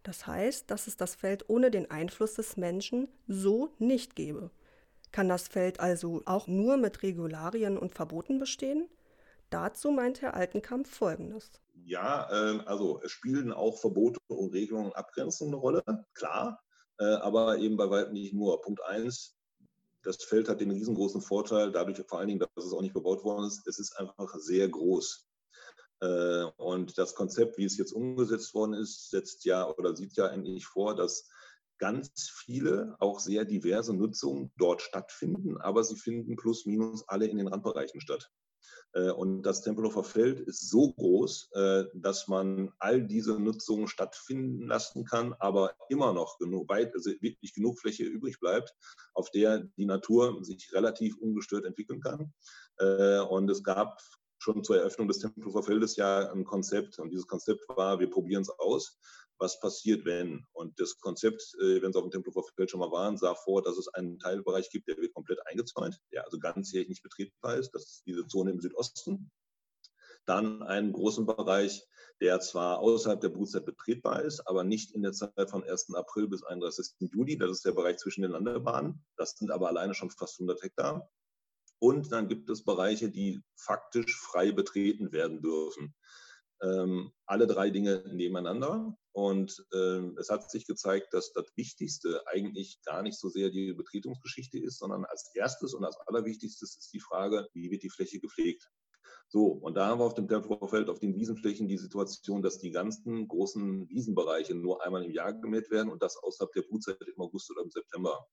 Das 0.04 0.28
heißt, 0.28 0.70
dass 0.70 0.88
es 0.88 0.98
das 0.98 1.16
Feld 1.16 1.50
ohne 1.50 1.72
den 1.72 1.90
Einfluss 1.90 2.36
des 2.36 2.58
Menschen 2.58 3.08
so 3.28 3.74
nicht 3.80 4.16
gäbe. 4.16 4.52
Kann 5.12 5.30
das 5.30 5.48
Feld 5.48 5.80
also 5.80 6.22
auch 6.26 6.48
nur 6.48 6.78
mit 6.78 7.04
Regularien 7.04 7.78
und 7.78 7.94
Verboten 7.94 8.40
bestehen? 8.40 8.88
Dazu 9.50 9.92
meint 9.92 10.22
Herr 10.22 10.34
Altenkamp 10.34 10.88
Folgendes. 10.88 11.52
Ja, 11.86 12.28
äh, 12.30 12.60
also 12.66 13.00
es 13.04 13.12
spielen 13.12 13.54
auch 13.54 13.78
Verbote 13.78 14.20
und 14.28 14.54
Regelungen 14.54 14.88
und 14.88 14.96
Abgrenzungen 14.96 15.54
eine 15.54 15.62
Rolle, 15.62 16.06
klar, 16.14 16.62
äh, 17.00 17.06
aber 17.06 17.58
eben 17.60 17.78
bei 17.78 17.90
weitem 17.90 18.14
nicht 18.14 18.34
nur. 18.34 18.62
Punkt 18.62 18.84
eins, 18.84 19.38
das 20.04 20.18
Feld 20.24 20.50
hat 20.50 20.60
den 20.60 20.72
riesengroßen 20.72 21.22
Vorteil, 21.22 21.72
dadurch 21.72 22.02
vor 22.08 22.20
allen 22.20 22.28
Dingen, 22.28 22.40
dass 22.40 22.66
es 22.66 22.74
auch 22.74 22.82
nicht 22.82 22.94
bebaut 22.94 23.24
worden 23.24 23.46
ist, 23.46 23.68
es 23.68 23.80
ist 23.80 23.98
einfach 23.98 24.36
sehr 24.36 24.68
groß. 24.68 25.28
Äh, 26.02 26.44
und 26.58 26.98
das 26.98 27.16
Konzept, 27.16 27.58
wie 27.58 27.66
es 27.66 27.78
jetzt 27.78 27.94
umgesetzt 27.94 28.54
worden 28.54 28.74
ist, 28.74 29.10
setzt 29.10 29.46
ja 29.46 29.68
oder 29.68 29.96
sieht 29.96 30.16
ja 30.16 30.28
eigentlich 30.28 30.66
vor, 30.66 30.96
dass 30.96 31.30
ganz 31.80 32.30
viele, 32.30 32.96
auch 33.00 33.20
sehr 33.20 33.46
diverse 33.46 33.94
Nutzungen 33.94 34.52
dort 34.58 34.82
stattfinden, 34.82 35.58
aber 35.58 35.84
sie 35.84 35.96
finden 35.96 36.36
plus 36.36 36.66
minus 36.66 37.08
alle 37.08 37.28
in 37.28 37.38
den 37.38 37.48
Randbereichen 37.48 38.02
statt. 38.02 38.32
Äh, 38.94 39.12
und 39.12 39.44
das 39.44 39.62
Tempelhofer 39.62 40.04
Feld 40.04 40.40
ist 40.40 40.70
so 40.70 40.94
groß, 40.94 41.50
äh, 41.54 41.84
dass 41.94 42.28
man 42.28 42.72
all 42.80 43.06
diese 43.06 43.40
Nutzungen 43.40 43.88
stattfinden 43.88 44.68
lassen 44.68 45.06
kann, 45.06 45.34
aber 45.40 45.76
immer 45.90 46.14
noch 46.14 46.38
genug, 46.40 46.70
weit, 46.70 46.94
also 46.94 47.12
wirklich 47.22 47.54
genug 47.54 47.80
Fläche 47.80 48.04
übrig 48.04 48.40
bleibt, 48.40 48.74
auf 49.14 49.30
der 49.32 49.60
die 49.78 49.86
Natur 49.86 50.44
sich 50.44 50.72
relativ 50.74 51.18
ungestört 51.18 51.66
entwickeln 51.66 52.02
kann. 52.02 52.34
Und 53.30 53.50
es 53.50 53.64
gab 53.64 54.00
schon 54.38 54.64
zur 54.64 54.78
Eröffnung 54.78 55.08
des 55.08 55.20
Tempelhofer 55.20 55.64
Feldes 55.64 55.96
ja 55.96 56.32
ein 56.32 56.46
Konzept. 56.46 57.00
Und 57.00 57.10
dieses 57.10 57.28
Konzept 57.28 57.68
war, 57.70 58.00
wir 58.00 58.10
probieren 58.10 58.44
es 58.44 58.50
aus. 58.50 59.00
Was 59.40 59.60
passiert, 59.60 60.06
wenn? 60.06 60.46
Und 60.54 60.80
das 60.80 61.00
Konzept, 61.00 61.56
äh, 61.60 61.82
wenn 61.82 61.94
Sie 61.94 62.00
auf 62.00 62.06
dem 62.06 62.12
Tempelhofer 62.12 62.52
Feld 62.56 62.72
schon 62.72 62.80
mal 62.80 62.92
waren, 62.92 63.18
sah 63.18 63.36
vor, 63.36 63.62
dass 63.62 63.78
es 63.78 63.88
einen 63.90 64.18
Teilbereich 64.20 64.70
gibt, 64.70 64.88
der 64.88 64.98
wird 64.98 65.14
komplett 65.14 65.46
eingezäunt, 65.46 66.00
der 66.12 66.26
also 66.26 66.40
ganzjährig 66.40 66.90
nicht 66.90 67.04
betretbar 67.04 67.56
ist. 67.58 67.72
Das 67.72 67.84
ist 67.84 68.04
diese 68.06 68.26
Zone 68.26 68.52
im 68.52 68.60
Südosten. 68.60 69.32
Dann 70.26 70.62
einen 70.64 70.92
großen 70.92 71.26
Bereich, 71.26 71.88
der 72.20 72.40
zwar 72.40 72.80
außerhalb 72.80 73.22
der 73.22 73.30
Brutzeit 73.30 73.66
betretbar 73.66 74.24
ist, 74.24 74.42
aber 74.48 74.64
nicht 74.64 74.94
in 74.94 75.04
der 75.04 75.14
Zeit 75.14 75.50
von 75.50 75.64
1. 75.64 75.94
April 75.94 76.28
bis 76.28 76.44
31. 76.44 76.96
Juli. 77.14 77.38
Das 77.38 77.52
ist 77.52 77.66
der 77.66 77.72
Bereich 77.72 77.98
zwischen 77.98 78.24
den 78.24 78.32
Landebahnen. 78.32 79.06
Das 79.16 79.38
sind 79.38 79.52
aber 79.52 79.68
alleine 79.68 79.94
schon 79.94 80.10
fast 80.10 80.40
100 80.40 80.64
Hektar. 80.64 81.10
Und 81.80 82.12
dann 82.12 82.28
gibt 82.28 82.50
es 82.50 82.66
Bereiche, 82.66 83.10
die 83.10 83.42
faktisch 83.56 84.20
frei 84.20 84.52
betreten 84.52 85.12
werden 85.12 85.42
dürfen. 85.42 85.96
Ähm, 86.62 87.12
alle 87.26 87.46
drei 87.46 87.70
Dinge 87.70 88.04
nebeneinander. 88.12 88.98
Und 89.18 89.66
ähm, 89.74 90.16
es 90.20 90.30
hat 90.30 90.48
sich 90.52 90.68
gezeigt, 90.68 91.12
dass 91.12 91.34
das 91.34 91.52
Wichtigste 91.56 92.22
eigentlich 92.28 92.80
gar 92.84 93.02
nicht 93.02 93.18
so 93.18 93.30
sehr 93.30 93.50
die 93.50 93.74
Betretungsgeschichte 93.74 94.60
ist, 94.60 94.78
sondern 94.78 95.06
als 95.06 95.32
erstes 95.34 95.74
und 95.74 95.84
als 95.84 95.98
allerwichtigstes 96.06 96.78
ist 96.78 96.94
die 96.94 97.00
Frage, 97.00 97.48
wie 97.56 97.72
wird 97.72 97.82
die 97.82 97.90
Fläche 97.90 98.20
gepflegt? 98.20 98.70
So, 99.28 99.48
und 99.48 99.74
da 99.74 99.88
haben 99.88 100.02
wir 100.02 100.06
auf 100.06 100.14
dem 100.14 100.28
Tempelhofer 100.28 100.88
auf 100.88 101.00
den 101.00 101.16
Wiesenflächen 101.16 101.68
die 101.68 101.80
Situation, 101.80 102.44
dass 102.44 102.60
die 102.60 102.70
ganzen 102.70 103.28
großen 103.28 103.90
Wiesenbereiche 103.90 104.54
nur 104.54 104.86
einmal 104.86 105.04
im 105.04 105.12
Jahr 105.12 105.34
gemäht 105.34 105.72
werden 105.72 105.90
und 105.90 106.04
das 106.04 106.16
außerhalb 106.18 106.52
der 106.52 106.62
Brutzeit 106.62 107.02
im 107.02 107.20
August 107.20 107.50
oder 107.50 107.64
im 107.64 107.72
September. 107.72 108.24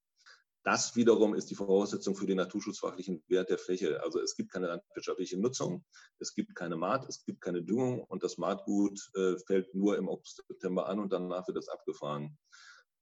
Das 0.64 0.97
wiederum 0.97 1.35
ist 1.35 1.50
die 1.50 1.54
Voraussetzung 1.54 2.16
für 2.16 2.26
den 2.26 2.38
naturschutzfachlichen 2.38 3.23
Wert 3.28 3.50
der 3.50 3.59
Fläche. 3.59 4.02
Also 4.02 4.18
es 4.21 4.35
gibt 4.35 4.50
keine 4.50 4.68
landwirtschaftliche 4.68 5.38
Nutzung, 5.38 5.85
es 6.18 6.35
gibt 6.35 6.54
keine 6.54 6.76
Maat, 6.76 7.06
es 7.06 7.23
gibt 7.25 7.42
keine 7.42 7.62
Düngung 7.62 8.02
und 8.02 8.23
das 8.23 8.38
Maatgut 8.38 8.99
äh, 9.14 9.37
fällt 9.47 9.75
nur 9.75 9.99
im 9.99 10.09
August, 10.09 10.42
September 10.49 10.88
an 10.88 11.00
und 11.00 11.12
danach 11.12 11.47
wird 11.47 11.59
das 11.59 11.68
abgefahren. 11.68 12.38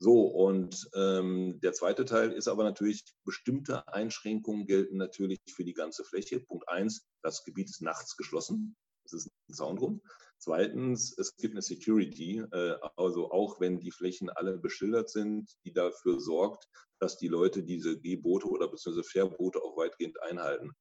So, 0.00 0.22
und 0.22 0.90
ähm, 0.96 1.60
der 1.60 1.72
zweite 1.72 2.04
Teil 2.04 2.32
ist 2.32 2.48
aber 2.48 2.64
natürlich, 2.64 3.04
bestimmte 3.24 3.86
Einschränkungen 3.86 4.66
gelten 4.66 4.96
natürlich 4.96 5.38
für 5.54 5.62
die 5.62 5.74
ganze 5.74 6.02
Fläche. 6.02 6.40
Punkt 6.40 6.68
eins, 6.68 7.06
das 7.22 7.44
Gebiet 7.44 7.70
ist 7.70 7.82
nachts 7.82 8.16
geschlossen. 8.16 8.74
Es 9.04 9.12
ist 9.12 9.30
ein 9.48 9.54
Zaun 9.54 9.76
drum. 9.76 10.02
Zweitens, 10.44 11.16
es 11.18 11.36
gibt 11.36 11.54
eine 11.54 11.62
Security, 11.62 12.42
äh, 12.50 12.74
also 12.96 13.30
auch 13.30 13.60
wenn 13.60 13.78
die 13.78 13.92
Flächen 13.92 14.28
alle 14.28 14.58
beschildert 14.58 15.08
sind, 15.08 15.56
die 15.64 15.72
dafür 15.72 16.18
sorgt, 16.18 16.68
dass 16.98 17.16
die 17.16 17.28
Leute 17.28 17.62
diese 17.62 18.00
Gebote 18.00 18.48
oder 18.48 18.66
beziehungsweise 18.66 19.08
Verbote 19.08 19.62
auch 19.62 19.76
weitgehend 19.76 20.20
einhalten. 20.20 20.72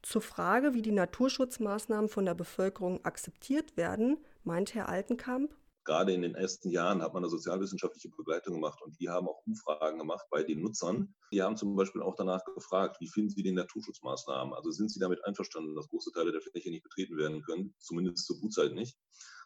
Zur 0.00 0.22
Frage, 0.22 0.72
wie 0.72 0.80
die 0.80 0.90
Naturschutzmaßnahmen 0.92 2.08
von 2.08 2.24
der 2.24 2.32
Bevölkerung 2.32 3.04
akzeptiert 3.04 3.76
werden, 3.76 4.16
meint 4.42 4.74
Herr 4.74 4.88
Altenkamp, 4.88 5.54
gerade 5.90 6.12
in 6.12 6.22
den 6.22 6.36
ersten 6.36 6.70
Jahren 6.70 7.02
hat 7.02 7.14
man 7.14 7.24
eine 7.24 7.30
sozialwissenschaftliche 7.30 8.10
Begleitung 8.10 8.54
gemacht 8.54 8.80
und 8.80 9.00
die 9.00 9.08
haben 9.08 9.26
auch 9.26 9.42
Umfragen 9.44 9.98
gemacht 9.98 10.24
bei 10.30 10.44
den 10.44 10.60
Nutzern. 10.60 11.12
Die 11.32 11.42
haben 11.42 11.56
zum 11.56 11.74
Beispiel 11.74 12.00
auch 12.00 12.14
danach 12.14 12.44
gefragt, 12.44 13.00
wie 13.00 13.08
finden 13.08 13.30
sie 13.30 13.42
die 13.42 13.50
Naturschutzmaßnahmen? 13.50 14.54
Also 14.54 14.70
sind 14.70 14.92
sie 14.92 15.00
damit 15.00 15.24
einverstanden, 15.24 15.74
dass 15.74 15.88
große 15.88 16.12
Teile 16.12 16.30
der 16.30 16.42
Fläche 16.42 16.70
nicht 16.70 16.84
betreten 16.84 17.16
werden 17.16 17.42
können, 17.42 17.74
zumindest 17.78 18.24
zur 18.24 18.38
Brutzeit 18.38 18.72
nicht. 18.72 18.96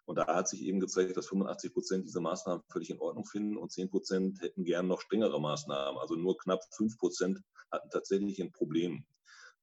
Und 0.04 0.18
da 0.18 0.26
hat 0.26 0.46
sich 0.46 0.60
eben 0.60 0.80
gezeigt, 0.80 1.16
dass 1.16 1.28
85 1.28 1.72
Prozent 1.72 2.06
diese 2.06 2.20
Maßnahmen 2.20 2.62
völlig 2.70 2.90
in 2.90 3.00
Ordnung 3.00 3.24
finden 3.24 3.56
und 3.56 3.72
10 3.72 3.88
Prozent 3.88 4.42
hätten 4.42 4.64
gern 4.64 4.86
noch 4.86 5.00
strengere 5.00 5.40
Maßnahmen. 5.40 5.98
Also 5.98 6.14
nur 6.14 6.36
knapp 6.36 6.60
5 6.76 6.98
Prozent 6.98 7.40
hatten 7.72 7.88
tatsächlich 7.88 8.38
ein 8.42 8.52
Problem. 8.52 9.06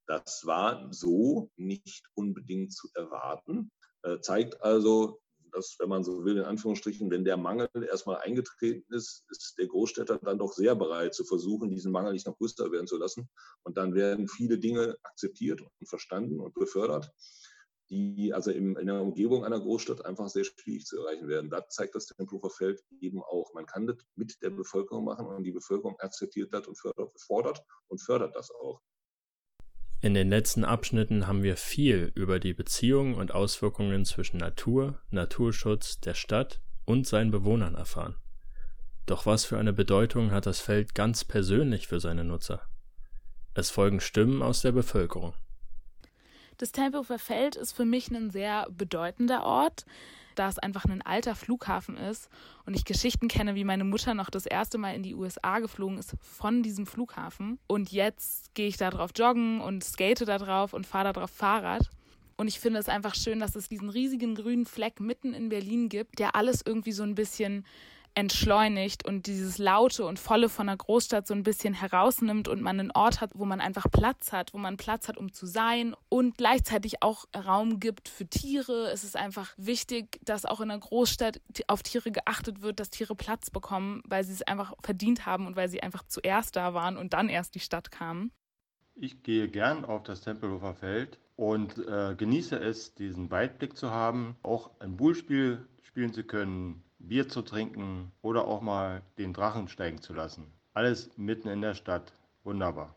Das 0.08 0.48
war 0.48 0.92
so 0.92 1.52
nicht 1.58 2.08
unbedingt 2.16 2.74
zu 2.74 2.88
erwarten. 2.96 3.70
Äh, 4.02 4.20
zeigt 4.20 4.64
also, 4.64 5.21
dass, 5.51 5.75
wenn 5.79 5.89
man 5.89 6.03
so 6.03 6.24
will, 6.24 6.38
in 6.38 6.43
Anführungsstrichen, 6.43 7.10
wenn 7.12 7.25
der 7.25 7.38
Mangel 7.38 7.70
erstmal 7.89 8.17
eingetreten 8.17 8.93
ist, 8.93 9.25
ist 9.29 9.58
der 9.58 9.67
Großstädter 9.67 10.17
dann 10.20 10.39
doch 10.39 10.53
sehr 10.53 10.75
bereit 10.75 11.13
zu 11.13 11.24
versuchen, 11.24 11.70
diesen 11.70 11.91
Mangel 11.91 12.13
nicht 12.13 12.27
noch 12.27 12.38
größer 12.38 12.72
werden 12.72 12.88
zu 12.88 12.98
lassen. 12.98 13.29
Und 13.63 13.77
dann 13.77 13.93
werden 13.93 14.27
viele 14.27 14.58
Dinge 14.58 14.98
akzeptiert 15.03 15.62
und 15.62 15.88
verstanden 15.88 16.39
und 16.39 16.53
befördert, 16.53 17.12
die 17.89 18.34
also 18.34 18.51
in, 18.51 18.77
in 18.77 18.88
der 18.88 19.01
Umgebung 19.01 19.43
einer 19.43 19.60
Großstadt 19.60 20.05
einfach 20.05 20.29
sehr 20.29 20.46
schwierig 20.46 20.86
zu 20.86 21.00
erreichen 21.00 21.27
werden. 21.27 21.50
Da 21.50 21.67
zeigt 21.67 21.93
das 21.93 22.08
Tempelhofer 22.08 22.50
Feld 22.50 22.81
eben 23.01 23.22
auch. 23.22 23.53
Man 23.53 23.65
kann 23.65 23.86
das 23.86 23.98
mit 24.15 24.41
der 24.41 24.50
Bevölkerung 24.50 25.03
machen 25.03 25.27
und 25.27 25.43
die 25.43 25.51
Bevölkerung 25.51 26.00
akzeptiert 26.00 26.53
das 26.53 26.67
und 26.67 26.77
fördert, 26.77 27.12
fordert 27.20 27.62
und 27.88 28.00
fördert 28.01 28.36
das 28.36 28.50
auch. 28.51 28.81
In 30.03 30.15
den 30.15 30.29
letzten 30.29 30.65
Abschnitten 30.65 31.27
haben 31.27 31.43
wir 31.43 31.55
viel 31.55 32.12
über 32.15 32.39
die 32.39 32.55
Beziehungen 32.55 33.13
und 33.13 33.36
Auswirkungen 33.36 34.03
zwischen 34.03 34.38
Natur, 34.38 35.00
Naturschutz, 35.12 36.00
der 36.00 36.15
Stadt 36.15 36.60
und 36.86 37.05
seinen 37.05 37.29
Bewohnern 37.29 37.75
erfahren. 37.75 38.15
Doch 39.05 39.27
was 39.27 39.46
für 39.46 39.60
eine 39.60 39.74
Bedeutung 39.74 40.31
hat 40.31 40.48
das 40.48 40.60
Feld 40.60 40.96
ganz 40.96 41.24
persönlich 41.24 41.88
für 41.88 42.00
seine 42.00 42.24
Nutzer? 42.24 42.62
Es 43.53 43.70
folgen 43.70 44.00
Stimmen 44.00 44.41
aus 44.41 44.62
der 44.62 44.72
Bevölkerung. 44.72 45.36
Das 46.58 46.72
Tempelhofer 46.72 47.20
Feld 47.20 47.55
ist 47.55 47.74
für 47.74 47.86
mich 47.86 48.10
ein 48.10 48.31
sehr 48.31 48.67
bedeutender 48.72 49.43
Ort 49.43 49.86
da 50.36 50.48
es 50.50 50.60
einfach 50.60 50.86
ein 50.86 51.02
alter 51.02 51.36
Flughafen 51.36 51.98
ist 51.98 52.30
und 52.66 52.76
ich 52.76 52.86
Geschichten 52.86 53.28
kenne, 53.28 53.56
wie 53.56 53.64
meine 53.64 53.84
Mutter 53.84 54.14
noch 54.14 54.30
das 54.30 54.46
erste 54.46 54.78
Mal 54.78 54.96
in 54.96 55.04
die 55.04 55.16
USA 55.16 55.60
geflogen 55.60 55.98
ist 55.98 56.16
von 56.20 56.64
diesem 56.64 56.86
Flughafen. 56.86 57.60
Und 57.68 57.92
jetzt 57.92 58.54
gehe 58.56 58.68
ich 58.68 58.78
da 58.78 58.90
drauf 58.90 59.12
joggen 59.16 59.62
und 59.62 59.84
skate 59.84 60.28
da 60.28 60.38
drauf 60.38 60.74
und 60.74 60.86
fahre 60.86 61.06
da 61.06 61.14
drauf 61.14 61.32
Fahrrad. 61.32 61.90
Und 62.38 62.48
ich 62.48 62.60
finde 62.60 62.80
es 62.80 62.90
einfach 62.90 63.14
schön, 63.14 63.40
dass 63.40 63.56
es 63.56 63.70
diesen 63.70 63.90
riesigen 63.90 64.36
grünen 64.36 64.66
Fleck 64.66 65.00
mitten 65.00 65.34
in 65.34 65.50
Berlin 65.50 65.90
gibt, 65.90 66.20
der 66.20 66.36
alles 66.36 66.64
irgendwie 66.66 66.92
so 66.92 67.04
ein 67.04 67.16
bisschen 67.16 67.66
entschleunigt 68.15 69.06
und 69.06 69.25
dieses 69.27 69.58
Laute 69.58 70.06
und 70.06 70.20
Volle 70.20 70.50
von 70.50 70.68
der 70.68 70.77
Großstadt 70.77 71.27
so 71.27 71.34
ein 71.34 71.44
bisschen 71.44 71.74
herausnimmt 71.74 72.48
und 72.48 72.62
man 72.62 72.80
einen 72.80 72.91
Ort 72.91 73.22
hat, 73.22 73.32
wo 73.36 73.46
man 73.46 73.62
einfach 73.62 73.89
Platz 73.91 74.32
hat, 74.32 74.53
wo 74.53 74.58
man 74.58 74.77
Platz 74.77 75.08
hat, 75.08 75.18
um 75.18 75.32
zu 75.32 75.46
sein 75.46 75.96
und 76.10 76.38
gleichzeitig 76.38 77.01
auch 77.01 77.25
Raum 77.36 77.80
gibt 77.80 78.10
für 78.10 78.27
Tiere. 78.27 78.89
Es 78.91 79.03
ist 79.03 79.15
einfach 79.15 79.53
wichtig, 79.58 80.20
dass 80.24 80.46
auch 80.46 80.62
in 80.62 80.70
der 80.70 80.80
Großstadt 80.80 81.41
auf 81.68 81.84
Tiere 81.84 82.12
geachtet 82.12 82.62
wird, 82.62 82.80
dass 82.80 82.89
Tiere 82.89 83.15
Platz 83.15 83.50
bekommen, 83.50 84.01
weil 84.06 84.24
sie 84.24 84.34
es 84.34 84.41
einfach 84.41 84.74
verdient 84.84 85.25
haben 85.25 85.48
und 85.48 85.56
weil 85.56 85.70
sie 85.70 85.82
einfach 85.82 86.03
zuerst 86.08 86.56
da 86.56 86.74
waren 86.74 86.98
und 86.98 87.13
dann 87.13 87.30
erst 87.30 87.56
die 87.56 87.60
Stadt 87.60 87.91
kamen. 87.91 88.32
Ich 88.96 89.24
gehe 89.24 89.48
gern 89.48 89.86
auf 89.86 90.03
das 90.03 90.22
Tempelhofer 90.22 90.75
Feld 90.75 91.18
und 91.36 91.77
äh, 91.88 92.13
genieße 92.15 92.56
es, 92.58 92.94
diesen 92.94 93.32
Weitblick 93.32 93.75
zu 93.75 93.89
haben, 93.89 94.36
auch 94.44 94.70
ein 94.80 94.98
Bullspiel 94.98 95.65
spielen 95.82 96.13
zu 96.13 96.24
können, 96.24 96.84
Bier 97.08 97.27
zu 97.27 97.41
trinken 97.41 98.12
oder 98.22 98.48
auch 98.48 98.62
mal 98.62 99.01
den 99.17 99.34
Drachen 99.34 99.67
steigen 99.67 100.01
zu 100.01 100.13
lassen. 100.13 100.51
Alles 100.74 101.10
mitten 101.17 101.50
in 101.50 101.62
der 101.62 101.74
Stadt. 101.74 102.13
Wunderbar. 102.43 102.96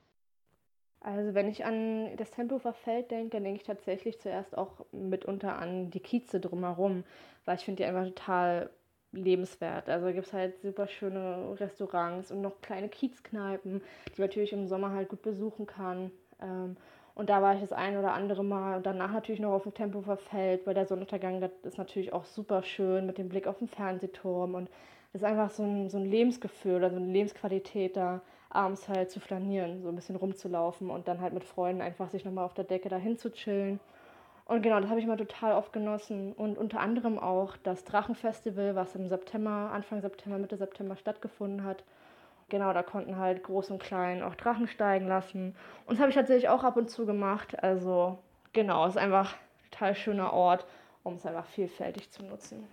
Also 1.00 1.34
wenn 1.34 1.48
ich 1.48 1.66
an 1.66 2.16
das 2.16 2.30
Tempelhofer 2.30 2.72
Feld 2.72 3.10
denke, 3.10 3.36
dann 3.36 3.44
denke 3.44 3.60
ich 3.60 3.66
tatsächlich 3.66 4.20
zuerst 4.20 4.56
auch 4.56 4.86
mitunter 4.90 5.58
an 5.58 5.90
die 5.90 6.00
Kieze 6.00 6.40
drumherum, 6.40 7.04
weil 7.44 7.56
ich 7.56 7.64
finde 7.64 7.82
die 7.82 7.88
einfach 7.88 8.06
total 8.06 8.70
lebenswert. 9.12 9.88
Also 9.90 10.06
gibt 10.06 10.26
es 10.26 10.32
halt 10.32 10.60
super 10.62 10.86
schöne 10.88 11.56
Restaurants 11.60 12.30
und 12.30 12.40
noch 12.40 12.60
kleine 12.62 12.88
Kiezkneipen, 12.88 13.82
die 14.08 14.20
man 14.20 14.28
natürlich 14.28 14.52
im 14.54 14.66
Sommer 14.66 14.92
halt 14.92 15.10
gut 15.10 15.20
besuchen 15.20 15.66
kann. 15.66 16.10
Ähm, 16.40 16.76
und 17.14 17.30
da 17.30 17.42
war 17.42 17.54
ich 17.54 17.60
das 17.60 17.72
ein 17.72 17.96
oder 17.96 18.12
andere 18.12 18.44
Mal 18.44 18.76
und 18.76 18.86
danach 18.86 19.12
natürlich 19.12 19.40
noch 19.40 19.52
auf 19.52 19.62
dem 19.62 19.74
Tempelhofer 19.74 20.16
Feld, 20.16 20.66
weil 20.66 20.74
der 20.74 20.86
Sonnenuntergang, 20.86 21.40
das 21.40 21.52
ist 21.62 21.78
natürlich 21.78 22.12
auch 22.12 22.24
super 22.24 22.62
schön 22.62 23.06
mit 23.06 23.18
dem 23.18 23.28
Blick 23.28 23.46
auf 23.46 23.58
den 23.58 23.68
Fernsehturm 23.68 24.54
und 24.54 24.68
das 25.12 25.22
ist 25.22 25.28
einfach 25.28 25.50
so 25.50 25.62
ein, 25.62 25.88
so 25.90 25.98
ein 25.98 26.06
Lebensgefühl 26.06 26.76
oder 26.76 26.90
so 26.90 26.96
eine 26.96 27.06
Lebensqualität 27.06 27.96
da 27.96 28.20
abends 28.50 28.88
halt 28.88 29.10
zu 29.10 29.20
flanieren, 29.20 29.82
so 29.82 29.88
ein 29.88 29.96
bisschen 29.96 30.16
rumzulaufen 30.16 30.90
und 30.90 31.08
dann 31.08 31.20
halt 31.20 31.34
mit 31.34 31.44
Freunden 31.44 31.82
einfach 31.82 32.10
sich 32.10 32.24
nochmal 32.24 32.44
auf 32.44 32.54
der 32.54 32.64
Decke 32.64 32.88
dahin 32.88 33.16
zu 33.16 33.30
chillen. 33.32 33.80
Und 34.46 34.62
genau, 34.62 34.78
das 34.80 34.90
habe 34.90 35.00
ich 35.00 35.06
mal 35.06 35.16
total 35.16 35.54
oft 35.54 35.72
genossen. 35.72 36.32
Und 36.32 36.58
unter 36.58 36.80
anderem 36.80 37.18
auch 37.18 37.56
das 37.62 37.84
Drachenfestival, 37.84 38.74
was 38.76 38.94
im 38.94 39.08
September, 39.08 39.70
Anfang 39.72 40.02
September, 40.02 40.38
Mitte 40.38 40.56
September 40.56 40.96
stattgefunden 40.96 41.64
hat. 41.64 41.82
Genau, 42.48 42.72
da 42.72 42.82
konnten 42.82 43.18
halt 43.18 43.42
groß 43.42 43.70
und 43.70 43.82
klein 43.82 44.22
auch 44.22 44.34
Drachen 44.34 44.66
steigen 44.66 45.06
lassen. 45.06 45.54
Und 45.86 45.94
das 45.94 45.98
habe 46.00 46.10
ich 46.10 46.16
tatsächlich 46.16 46.48
auch 46.48 46.64
ab 46.64 46.76
und 46.76 46.90
zu 46.90 47.06
gemacht. 47.06 47.62
Also 47.62 48.18
genau, 48.52 48.86
es 48.86 48.94
ist 48.94 49.00
einfach 49.00 49.34
ein 49.34 49.70
total 49.70 49.94
schöner 49.94 50.32
Ort, 50.32 50.66
um 51.02 51.14
es 51.14 51.26
einfach 51.26 51.46
vielfältig 51.46 52.10
zu 52.10 52.24
nutzen. 52.24 52.66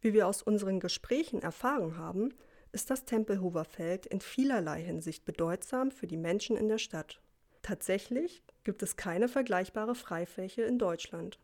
Wie 0.00 0.12
wir 0.12 0.26
aus 0.26 0.42
unseren 0.42 0.80
Gesprächen 0.80 1.42
erfahren 1.42 1.98
haben, 1.98 2.34
ist 2.72 2.90
das 2.90 3.04
Tempelhofer 3.04 3.64
Feld 3.64 4.06
in 4.06 4.20
vielerlei 4.20 4.82
Hinsicht 4.82 5.24
bedeutsam 5.24 5.90
für 5.90 6.06
die 6.06 6.16
Menschen 6.16 6.56
in 6.56 6.68
der 6.68 6.78
Stadt. 6.78 7.20
Tatsächlich 7.62 8.42
gibt 8.64 8.82
es 8.82 8.96
keine 8.96 9.28
vergleichbare 9.28 9.94
Freifläche 9.94 10.62
in 10.62 10.78
Deutschland. 10.78 11.38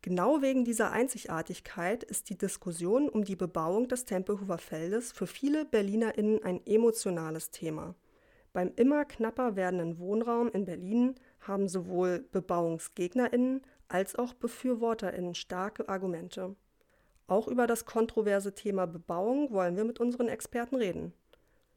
Genau 0.00 0.42
wegen 0.42 0.64
dieser 0.64 0.92
Einzigartigkeit 0.92 2.04
ist 2.04 2.30
die 2.30 2.38
Diskussion 2.38 3.08
um 3.08 3.24
die 3.24 3.34
Bebauung 3.34 3.88
des 3.88 4.04
Tempelhofer 4.04 4.58
Feldes 4.58 5.10
für 5.10 5.26
viele 5.26 5.64
BerlinerInnen 5.64 6.42
ein 6.44 6.64
emotionales 6.66 7.50
Thema. 7.50 7.96
Beim 8.52 8.72
immer 8.76 9.04
knapper 9.04 9.56
werdenden 9.56 9.98
Wohnraum 9.98 10.48
in 10.50 10.64
Berlin 10.64 11.16
haben 11.40 11.68
sowohl 11.68 12.20
BebauungsgegnerInnen 12.30 13.62
als 13.88 14.14
auch 14.14 14.34
BefürworterInnen 14.34 15.34
starke 15.34 15.88
Argumente. 15.88 16.54
Auch 17.26 17.48
über 17.48 17.66
das 17.66 17.84
kontroverse 17.84 18.54
Thema 18.54 18.86
Bebauung 18.86 19.52
wollen 19.52 19.76
wir 19.76 19.84
mit 19.84 19.98
unseren 20.00 20.28
Experten 20.28 20.76
reden. 20.76 21.12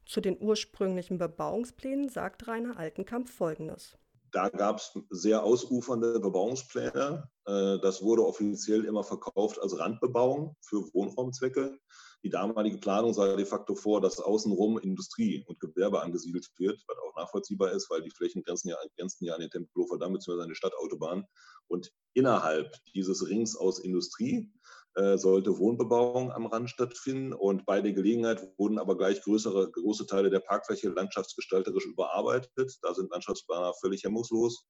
Zu 0.06 0.22
den 0.22 0.42
ursprünglichen 0.42 1.18
Bebauungsplänen 1.18 2.08
sagt 2.08 2.48
Rainer 2.48 2.78
Altenkamp 2.78 3.30
Folgendes. 3.30 3.98
Da 4.32 4.50
gab 4.50 4.78
es 4.78 4.98
sehr 5.10 5.44
ausufernde 5.44 6.20
Bebauungspläne. 6.20 7.30
Äh, 7.46 7.80
das 7.80 8.02
wurde 8.02 8.26
offiziell 8.26 8.86
immer 8.86 9.04
verkauft 9.04 9.60
als 9.60 9.78
Randbebauung 9.78 10.56
für 10.62 10.94
Wohnraumzwecke. 10.94 11.80
Die 12.24 12.30
damalige 12.30 12.78
Planung 12.78 13.14
sah 13.14 13.36
de 13.36 13.46
facto 13.46 13.74
vor, 13.74 14.00
dass 14.00 14.20
außenrum 14.20 14.78
Industrie 14.78 15.44
und 15.48 15.60
Gewerbe 15.60 16.02
angesiedelt 16.02 16.48
wird, 16.58 16.80
was 16.88 16.98
auch 17.00 17.16
nachvollziehbar 17.16 17.72
ist, 17.72 17.90
weil 17.90 18.04
die 18.04 18.12
Flächen 18.12 18.44
grenzen 18.44 18.70
ja, 18.70 18.78
grenzen 18.96 19.26
ja 19.26 19.34
an 19.34 19.42
den 19.42 19.50
Tempelhofer 19.50 19.98
Damm 19.98 20.14
bzw. 20.14 20.42
an 20.42 20.50
die 20.50 20.56
Stadtautobahn. 20.56 21.26
Und 21.68 21.92
innerhalb 22.14 22.76
dieses 22.94 23.28
Rings 23.28 23.56
aus 23.56 23.80
Industrie 23.80 24.52
sollte 24.94 25.58
Wohnbebauung 25.58 26.32
am 26.32 26.48
Rand 26.48 26.70
stattfinden. 26.70 27.34
Und 27.34 27.66
bei 27.66 27.82
der 27.82 27.94
Gelegenheit 27.94 28.46
wurden 28.58 28.78
aber 28.78 28.98
gleich 28.98 29.22
größere, 29.22 29.72
große 29.72 30.06
Teile 30.06 30.30
der 30.30 30.40
Parkfläche 30.40 30.90
landschaftsgestalterisch 30.90 31.86
überarbeitet. 31.86 32.78
Da 32.82 32.94
sind 32.94 33.10
Landschaftsplaner 33.12 33.74
völlig 33.80 34.04
hemmungslos. 34.04 34.66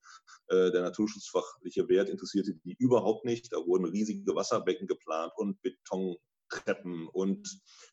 Äh, 0.48 0.72
der 0.72 0.82
naturschutzfachliche 0.82 1.88
Wert 1.88 2.10
interessierte 2.10 2.54
die 2.64 2.76
überhaupt 2.78 3.26
nicht. 3.26 3.52
Da 3.52 3.58
wurden 3.58 3.86
riesige 3.86 4.36
Wasserbecken 4.36 4.88
geplant 4.88 5.32
und 5.38 5.62
Betontreppen 5.62 7.08
und 7.08 7.48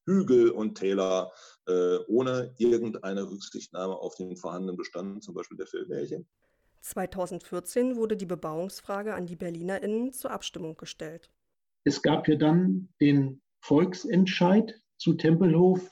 Hügel 0.04 0.50
und 0.50 0.74
Täler, 0.74 1.30
äh, 1.66 1.98
ohne 2.08 2.54
irgendeine 2.58 3.30
Rücksichtnahme 3.30 3.94
auf 3.94 4.16
den 4.16 4.36
vorhandenen 4.36 4.76
Bestand, 4.76 5.22
zum 5.22 5.34
Beispiel 5.34 5.56
der 5.56 5.66
Feldmärchen. 5.66 6.28
2014 6.82 7.96
wurde 7.96 8.16
die 8.16 8.26
Bebauungsfrage 8.26 9.14
an 9.14 9.26
die 9.26 9.36
BerlinerInnen 9.36 10.12
zur 10.12 10.30
Abstimmung 10.30 10.76
gestellt. 10.76 11.30
Es 11.88 12.02
gab 12.02 12.28
ja 12.28 12.36
dann 12.36 12.90
den 13.00 13.40
Volksentscheid 13.64 14.78
zu 14.98 15.14
Tempelhof 15.14 15.90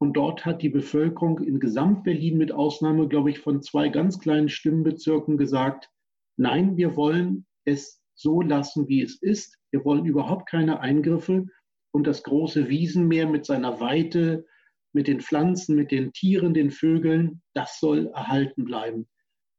und 0.00 0.14
dort 0.14 0.46
hat 0.46 0.62
die 0.62 0.70
Bevölkerung 0.70 1.38
in 1.40 1.60
Gesamtberlin 1.60 2.38
mit 2.38 2.50
Ausnahme, 2.50 3.08
glaube 3.08 3.28
ich, 3.28 3.40
von 3.40 3.60
zwei 3.60 3.90
ganz 3.90 4.18
kleinen 4.18 4.48
Stimmenbezirken 4.48 5.36
gesagt, 5.36 5.90
nein, 6.38 6.78
wir 6.78 6.96
wollen 6.96 7.44
es 7.66 8.00
so 8.14 8.40
lassen, 8.40 8.88
wie 8.88 9.02
es 9.02 9.20
ist. 9.20 9.58
Wir 9.70 9.84
wollen 9.84 10.06
überhaupt 10.06 10.48
keine 10.48 10.80
Eingriffe 10.80 11.44
und 11.92 12.06
das 12.06 12.22
große 12.22 12.70
Wiesenmeer 12.70 13.28
mit 13.28 13.44
seiner 13.44 13.80
Weite, 13.80 14.46
mit 14.94 15.08
den 15.08 15.20
Pflanzen, 15.20 15.76
mit 15.76 15.90
den 15.90 16.14
Tieren, 16.14 16.54
den 16.54 16.70
Vögeln, 16.70 17.42
das 17.52 17.78
soll 17.78 18.06
erhalten 18.14 18.64
bleiben. 18.64 19.06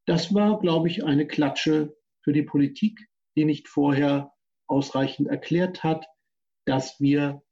Das 0.07 0.33
war, 0.33 0.59
glaube 0.59 0.87
ich, 0.87 1.03
eine 1.03 1.27
Klatsche 1.27 1.95
für 2.23 2.33
die 2.33 2.41
Politik, 2.41 3.07
die 3.37 3.45
nicht 3.45 3.67
vorher 3.67 4.31
ausreichend 4.67 5.27
erklärt 5.27 5.83
hat, 5.83 6.05
dass 6.65 6.99
wir, 6.99 7.43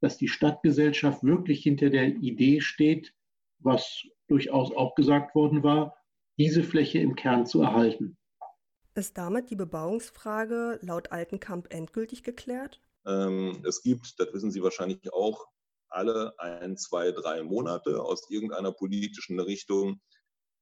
dass 0.00 0.16
die 0.16 0.28
Stadtgesellschaft 0.28 1.22
wirklich 1.22 1.62
hinter 1.62 1.90
der 1.90 2.06
Idee 2.06 2.60
steht, 2.60 3.14
was 3.58 4.02
durchaus 4.28 4.72
auch 4.72 4.94
gesagt 4.94 5.34
worden 5.34 5.62
war, 5.62 5.96
diese 6.38 6.62
Fläche 6.62 6.98
im 6.98 7.14
Kern 7.14 7.46
zu 7.46 7.60
erhalten. 7.60 8.16
Ist 8.94 9.16
damit 9.16 9.50
die 9.50 9.56
Bebauungsfrage 9.56 10.78
laut 10.82 11.12
Altenkamp 11.12 11.72
endgültig 11.72 12.22
geklärt? 12.22 12.80
Ähm, 13.06 13.62
es 13.66 13.82
gibt, 13.82 14.18
das 14.18 14.32
wissen 14.32 14.50
Sie 14.50 14.62
wahrscheinlich 14.62 15.12
auch, 15.12 15.46
alle 15.88 16.32
ein, 16.38 16.76
zwei, 16.76 17.12
drei 17.12 17.42
Monate 17.42 18.02
aus 18.02 18.30
irgendeiner 18.30 18.72
politischen 18.72 19.38
Richtung. 19.40 20.00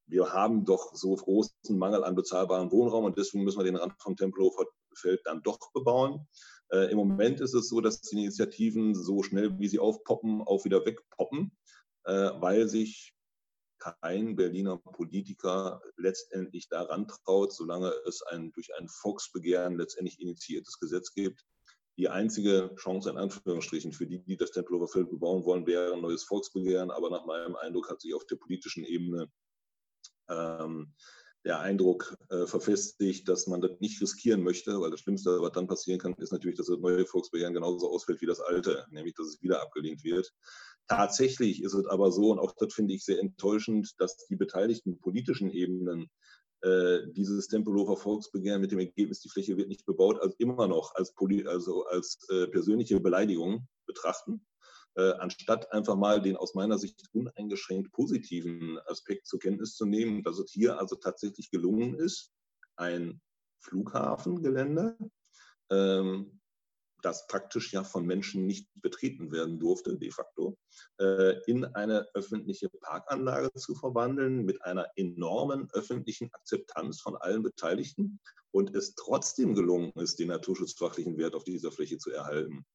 Wir 0.06 0.32
haben 0.32 0.64
doch 0.64 0.94
so 0.94 1.14
großen 1.14 1.78
Mangel 1.78 2.02
an 2.02 2.16
bezahlbarem 2.16 2.72
Wohnraum 2.72 3.04
und 3.04 3.16
deswegen 3.16 3.44
müssen 3.44 3.60
wir 3.60 3.64
den 3.64 3.76
Rand 3.76 3.94
vom 4.00 4.16
Tempelhofer 4.16 4.66
Feld 5.00 5.20
dann 5.24 5.42
doch 5.42 5.72
bebauen. 5.72 6.26
Äh, 6.70 6.90
Im 6.90 6.98
Moment 6.98 7.40
ist 7.40 7.54
es 7.54 7.68
so, 7.68 7.80
dass 7.80 8.00
die 8.00 8.16
Initiativen 8.16 8.94
so 8.94 9.22
schnell, 9.22 9.58
wie 9.58 9.68
sie 9.68 9.78
aufpoppen, 9.78 10.42
auch 10.42 10.64
wieder 10.64 10.84
wegpoppen, 10.84 11.52
äh, 12.04 12.12
weil 12.12 12.68
sich 12.68 13.14
kein 13.80 14.36
Berliner 14.36 14.76
Politiker 14.76 15.82
letztendlich 15.96 16.68
daran 16.68 17.08
traut, 17.08 17.52
solange 17.52 17.92
es 18.06 18.22
ein 18.22 18.52
durch 18.52 18.74
ein 18.78 18.88
Volksbegehren 18.88 19.76
letztendlich 19.76 20.20
initiiertes 20.20 20.78
Gesetz 20.78 21.12
gibt. 21.14 21.44
Die 21.96 22.08
einzige 22.08 22.74
Chance 22.76 23.10
in 23.10 23.16
Anführungsstrichen 23.16 23.92
für 23.92 24.06
die, 24.06 24.22
die 24.22 24.36
das 24.36 24.52
Tempelhofer 24.52 24.88
Feld 24.88 25.10
bebauen 25.10 25.44
wollen, 25.44 25.66
wäre 25.66 25.92
ein 25.92 26.00
neues 26.00 26.24
Volksbegehren. 26.24 26.90
Aber 26.90 27.10
nach 27.10 27.26
meinem 27.26 27.56
Eindruck 27.56 27.90
hat 27.90 28.00
sich 28.00 28.14
auf 28.14 28.24
der 28.26 28.36
politischen 28.36 28.84
Ebene 28.84 29.30
ähm, 30.28 30.94
der 31.44 31.61
Eindruck 31.61 32.14
äh, 32.29 32.46
verfestigt, 32.46 33.29
dass 33.29 33.46
man 33.46 33.61
das 33.61 33.81
nicht 33.81 34.00
riskieren 34.00 34.42
möchte, 34.42 34.81
weil 34.81 34.90
das 34.90 35.00
Schlimmste, 35.00 35.40
was 35.40 35.53
dann 35.53 35.66
passieren 35.66 35.98
kann, 35.98 36.14
ist 36.18 36.33
natürlich, 36.33 36.59
dass 36.59 36.66
das 36.66 36.79
neue 36.79 37.07
Volksbegehren 37.07 37.55
genauso 37.55 37.90
ausfällt 37.90 38.20
wie 38.20 38.26
das 38.26 38.40
alte, 38.40 38.87
nämlich 38.90 39.14
dass 39.14 39.26
es 39.26 39.42
wieder 39.42 39.62
abgelehnt 39.62 40.05
wird. 40.05 40.33
Tatsächlich 40.87 41.62
ist 41.62 41.74
es 41.74 41.87
aber 41.87 42.12
so, 42.12 42.31
und 42.31 42.38
auch 42.38 42.55
das 42.59 42.74
finde 42.74 42.94
ich 42.94 43.05
sehr 43.05 43.20
enttäuschend, 43.20 43.94
dass 43.98 44.16
die 44.26 44.37
beteiligten 44.37 44.98
politischen 45.00 45.50
Ebenen 45.50 46.11
äh, 46.62 46.98
dieses 47.12 47.48
Tempelhofer 47.48 47.96
Volksbegehren 47.96 48.61
mit 48.61 48.72
dem 48.72 48.81
Ergebnis, 48.81 49.20
die 49.20 49.31
Fläche 49.31 49.57
wird 49.57 49.68
nicht 49.68 49.87
bebaut, 49.87 50.20
also 50.20 50.35
immer 50.38 50.68
noch 50.68 50.94
als, 50.94 51.14
also 51.46 51.87
als 51.87 52.18
äh, 52.29 52.48
persönliche 52.48 53.00
Beleidigung 53.00 53.66
betrachten 53.87 54.44
äh, 54.96 55.12
anstatt 55.12 55.72
einfach 55.72 55.96
mal 55.96 56.20
den 56.20 56.37
aus 56.37 56.55
meiner 56.55 56.79
Sicht 56.79 57.03
uneingeschränkt 57.12 57.92
positiven 57.92 58.79
Aspekt 58.87 59.26
zur 59.26 59.38
Kenntnis 59.38 59.76
zu 59.76 59.87
nehmen, 59.87 60.22
dass 60.22 60.38
es 60.38 60.50
hier 60.50 60.79
also 60.79 60.96
tatsächlich 60.96 61.50
gelungen 61.50 61.94
ist, 61.94 62.33
ein 62.76 63.20
Flughafengelände, 63.61 64.96
ähm, 65.70 66.40
das 67.03 67.26
praktisch 67.26 67.72
ja 67.72 67.85
von 67.85 68.05
Menschen 68.05 68.46
nicht 68.46 68.68
betreten 68.74 69.33
werden 69.33 69.59
durfte, 69.59 69.96
de 69.96 70.11
facto, 70.11 70.59
äh, 70.98 71.40
in 71.46 71.64
eine 71.64 72.07
öffentliche 72.14 72.68
Parkanlage 72.68 73.53
zu 73.55 73.74
verwandeln 73.74 74.44
mit 74.44 74.62
einer 74.64 74.87
enormen 74.96 75.68
öffentlichen 75.72 76.33
Akzeptanz 76.33 77.00
von 77.00 77.16
allen 77.16 77.42
Beteiligten 77.42 78.20
und 78.50 78.74
es 78.74 78.94
trotzdem 78.94 79.55
gelungen 79.55 79.92
ist, 79.94 80.18
den 80.18 80.29
naturschutzfachlichen 80.29 81.16
Wert 81.16 81.35
auf 81.35 81.44
dieser 81.44 81.72
Fläche 81.72 81.98
zu 81.98 82.11
erhalten. 82.11 82.66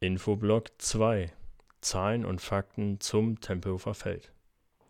Infoblock 0.00 0.68
2 0.78 1.32
Zahlen 1.80 2.24
und 2.24 2.40
Fakten 2.40 3.00
zum 3.00 3.40
Tempelhofer 3.40 3.94
Feld. 3.94 4.30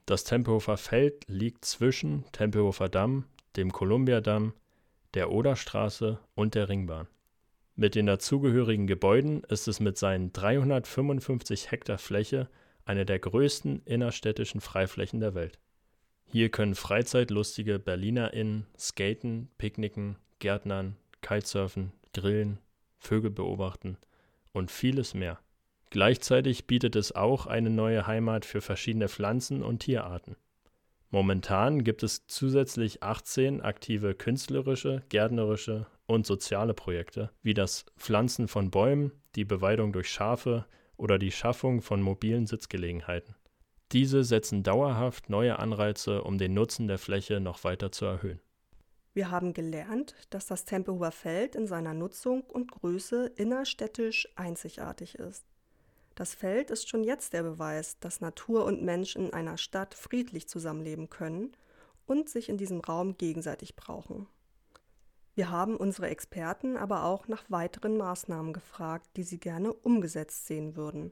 Das 0.05 0.25
Tempelhofer 0.25 0.77
Feld 0.77 1.25
liegt 1.29 1.65
zwischen 1.65 2.27
Tempelhofer 2.33 2.91
Damm, 2.91 3.25
dem 3.57 3.73
Kolumbiadamm, 3.73 4.53
der 5.15 5.33
Oderstraße 5.33 6.19
und 6.35 6.55
der 6.55 6.69
Ringbahn. 6.69 7.09
Mit 7.75 7.95
den 7.95 8.05
dazugehörigen 8.05 8.87
Gebäuden 8.87 9.45
ist 9.45 9.67
es 9.67 9.81
mit 9.81 9.97
seinen 9.97 10.35
355 10.35 11.71
Hektar 11.71 11.97
Fläche 11.97 12.51
eine 12.85 13.07
der 13.07 13.19
größten 13.19 13.81
innerstädtischen 13.87 14.61
Freiflächen 14.61 15.21
der 15.21 15.35
Welt. 15.35 15.59
Hier 16.27 16.51
können 16.51 16.75
freizeitlustige 16.75 17.79
BerlinerInnen 17.79 18.67
skaten, 18.79 19.49
picknicken, 19.57 20.17
gärtnern, 20.39 20.97
kitesurfen, 21.23 21.93
grillen, 22.13 22.59
Vögel 22.99 23.31
beobachten 23.31 23.97
und 24.53 24.71
vieles 24.71 25.15
mehr. 25.15 25.39
Gleichzeitig 25.91 26.67
bietet 26.67 26.97
es 26.97 27.13
auch 27.13 27.47
eine 27.47 27.71
neue 27.71 28.07
Heimat 28.07 28.45
für 28.45 28.61
verschiedene 28.61 29.09
Pflanzen 29.09 29.63
und 29.63 29.81
Tierarten. 29.81 30.37
Momentan 31.11 31.85
gibt 31.85 32.03
es 32.03 32.27
zusätzlich 32.27 33.03
18 33.03 33.63
aktive 33.63 34.15
künstlerische, 34.15 35.03
gärtnerische 35.09 35.87
und 36.07 36.27
soziale 36.27 36.75
Projekte, 36.75 37.31
wie 37.43 37.55
das 37.55 37.87
Pflanzen 37.97 38.49
von 38.49 38.71
Bäumen, 38.71 39.13
die 39.35 39.47
Beweidung 39.47 39.93
durch 39.93 40.11
Schafe 40.11 40.67
oder 40.99 41.19
die 41.19 41.33
Schaffung 41.33 41.81
von 41.81 42.03
mobilen 42.03 42.47
Sitzgelegenheiten. 42.47 43.35
Diese 43.93 44.23
setzen 44.23 44.63
dauerhaft 44.63 45.31
neue 45.31 45.59
Anreize, 45.59 46.23
um 46.23 46.37
den 46.37 46.53
Nutzen 46.53 46.89
der 46.89 46.99
Fläche 46.99 47.41
noch 47.41 47.65
weiter 47.65 47.91
zu 47.91 48.05
erhöhen. 48.05 48.41
Wir 49.19 49.33
haben 49.33 49.53
gelernt, 49.53 50.15
dass 50.31 50.47
das 50.47 50.65
Tempelhofer 50.65 51.11
Feld 51.11 51.57
in 51.57 51.67
seiner 51.67 51.93
Nutzung 51.93 52.43
und 52.43 52.71
Größe 52.71 53.27
innerstädtisch 53.35 54.29
einzigartig 54.37 55.17
ist. 55.17 55.45
Das 56.15 56.35
Feld 56.35 56.71
ist 56.71 56.89
schon 56.89 57.03
jetzt 57.03 57.33
der 57.33 57.43
Beweis, 57.43 57.99
dass 57.99 58.21
Natur 58.21 58.65
und 58.65 58.85
Mensch 58.85 59.17
in 59.17 59.33
einer 59.33 59.57
Stadt 59.59 59.95
friedlich 59.95 60.49
zusammenleben 60.49 61.11
können 61.11 61.51
und 62.07 62.29
sich 62.29 62.49
in 62.49 62.59
diesem 62.59 62.79
Raum 62.79 63.19
gegenseitig 63.19 63.75
brauchen. 63.75 64.29
Wir 65.35 65.51
haben 65.51 65.77
unsere 65.77 66.07
Experten 66.11 66.77
aber 66.77 67.03
auch 67.03 67.27
nach 67.27 67.43
weiteren 67.49 67.97
Maßnahmen 67.97 68.53
gefragt, 68.53 69.09
die 69.17 69.25
sie 69.25 69.41
gerne 69.41 69.73
umgesetzt 69.73 70.47
sehen 70.47 70.77
würden. 70.77 71.11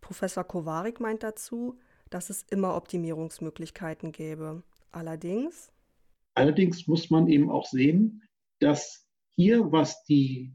Professor 0.00 0.44
Kowarik 0.44 1.00
meint 1.00 1.24
dazu, 1.24 1.80
dass 2.10 2.30
es 2.30 2.44
immer 2.44 2.76
Optimierungsmöglichkeiten 2.76 4.12
gäbe. 4.12 4.62
Allerdings. 4.92 5.72
Allerdings 6.34 6.86
muss 6.86 7.10
man 7.10 7.28
eben 7.28 7.50
auch 7.50 7.66
sehen, 7.66 8.22
dass 8.60 9.06
hier, 9.36 9.72
was 9.72 10.04
die 10.04 10.54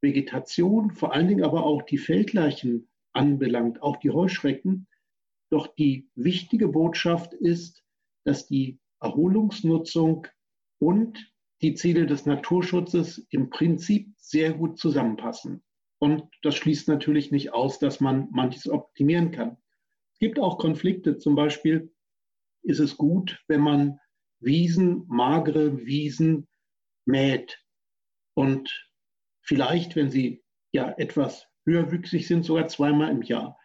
Vegetation, 0.00 0.92
vor 0.92 1.12
allen 1.12 1.28
Dingen 1.28 1.44
aber 1.44 1.64
auch 1.64 1.82
die 1.82 1.98
Feldleichen 1.98 2.88
anbelangt, 3.12 3.82
auch 3.82 3.96
die 3.96 4.10
Heuschrecken, 4.10 4.86
doch 5.50 5.68
die 5.74 6.08
wichtige 6.14 6.68
Botschaft 6.68 7.34
ist, 7.34 7.84
dass 8.24 8.46
die 8.46 8.78
Erholungsnutzung 9.00 10.26
und 10.78 11.32
die 11.62 11.74
Ziele 11.74 12.06
des 12.06 12.26
Naturschutzes 12.26 13.26
im 13.30 13.50
Prinzip 13.50 14.12
sehr 14.18 14.52
gut 14.52 14.78
zusammenpassen. 14.78 15.62
Und 15.98 16.24
das 16.42 16.56
schließt 16.56 16.88
natürlich 16.88 17.30
nicht 17.30 17.54
aus, 17.54 17.78
dass 17.78 18.00
man 18.00 18.28
manches 18.30 18.68
optimieren 18.68 19.30
kann. 19.30 19.56
Es 20.12 20.18
gibt 20.18 20.38
auch 20.38 20.58
Konflikte. 20.58 21.16
Zum 21.16 21.34
Beispiel 21.34 21.92
ist 22.62 22.80
es 22.80 22.96
gut, 22.96 23.42
wenn 23.48 23.60
man 23.60 23.98
Wiesen, 24.40 25.04
magere 25.08 25.84
Wiesen 25.86 26.46
mäht. 27.06 27.62
Und 28.34 28.88
vielleicht, 29.40 29.96
wenn 29.96 30.10
sie 30.10 30.42
ja 30.72 30.90
etwas 30.98 31.46
höherwüchsig 31.64 32.26
sind, 32.26 32.44
sogar 32.44 32.68
zweimal 32.68 33.10
im 33.10 33.22
Jahr. 33.22 33.58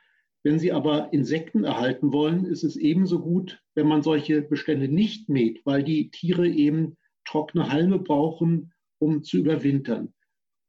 Wenn 0.43 0.57
Sie 0.57 0.71
aber 0.71 1.13
Insekten 1.13 1.63
erhalten 1.63 2.11
wollen, 2.11 2.45
ist 2.45 2.63
es 2.63 2.75
ebenso 2.75 3.19
gut, 3.19 3.61
wenn 3.75 3.87
man 3.87 4.01
solche 4.01 4.41
Bestände 4.41 4.87
nicht 4.87 5.29
mäht, 5.29 5.63
weil 5.65 5.83
die 5.83 6.09
Tiere 6.09 6.47
eben 6.47 6.97
trockene 7.25 7.71
Halme 7.71 7.99
brauchen, 7.99 8.73
um 8.97 9.23
zu 9.23 9.37
überwintern. 9.37 10.13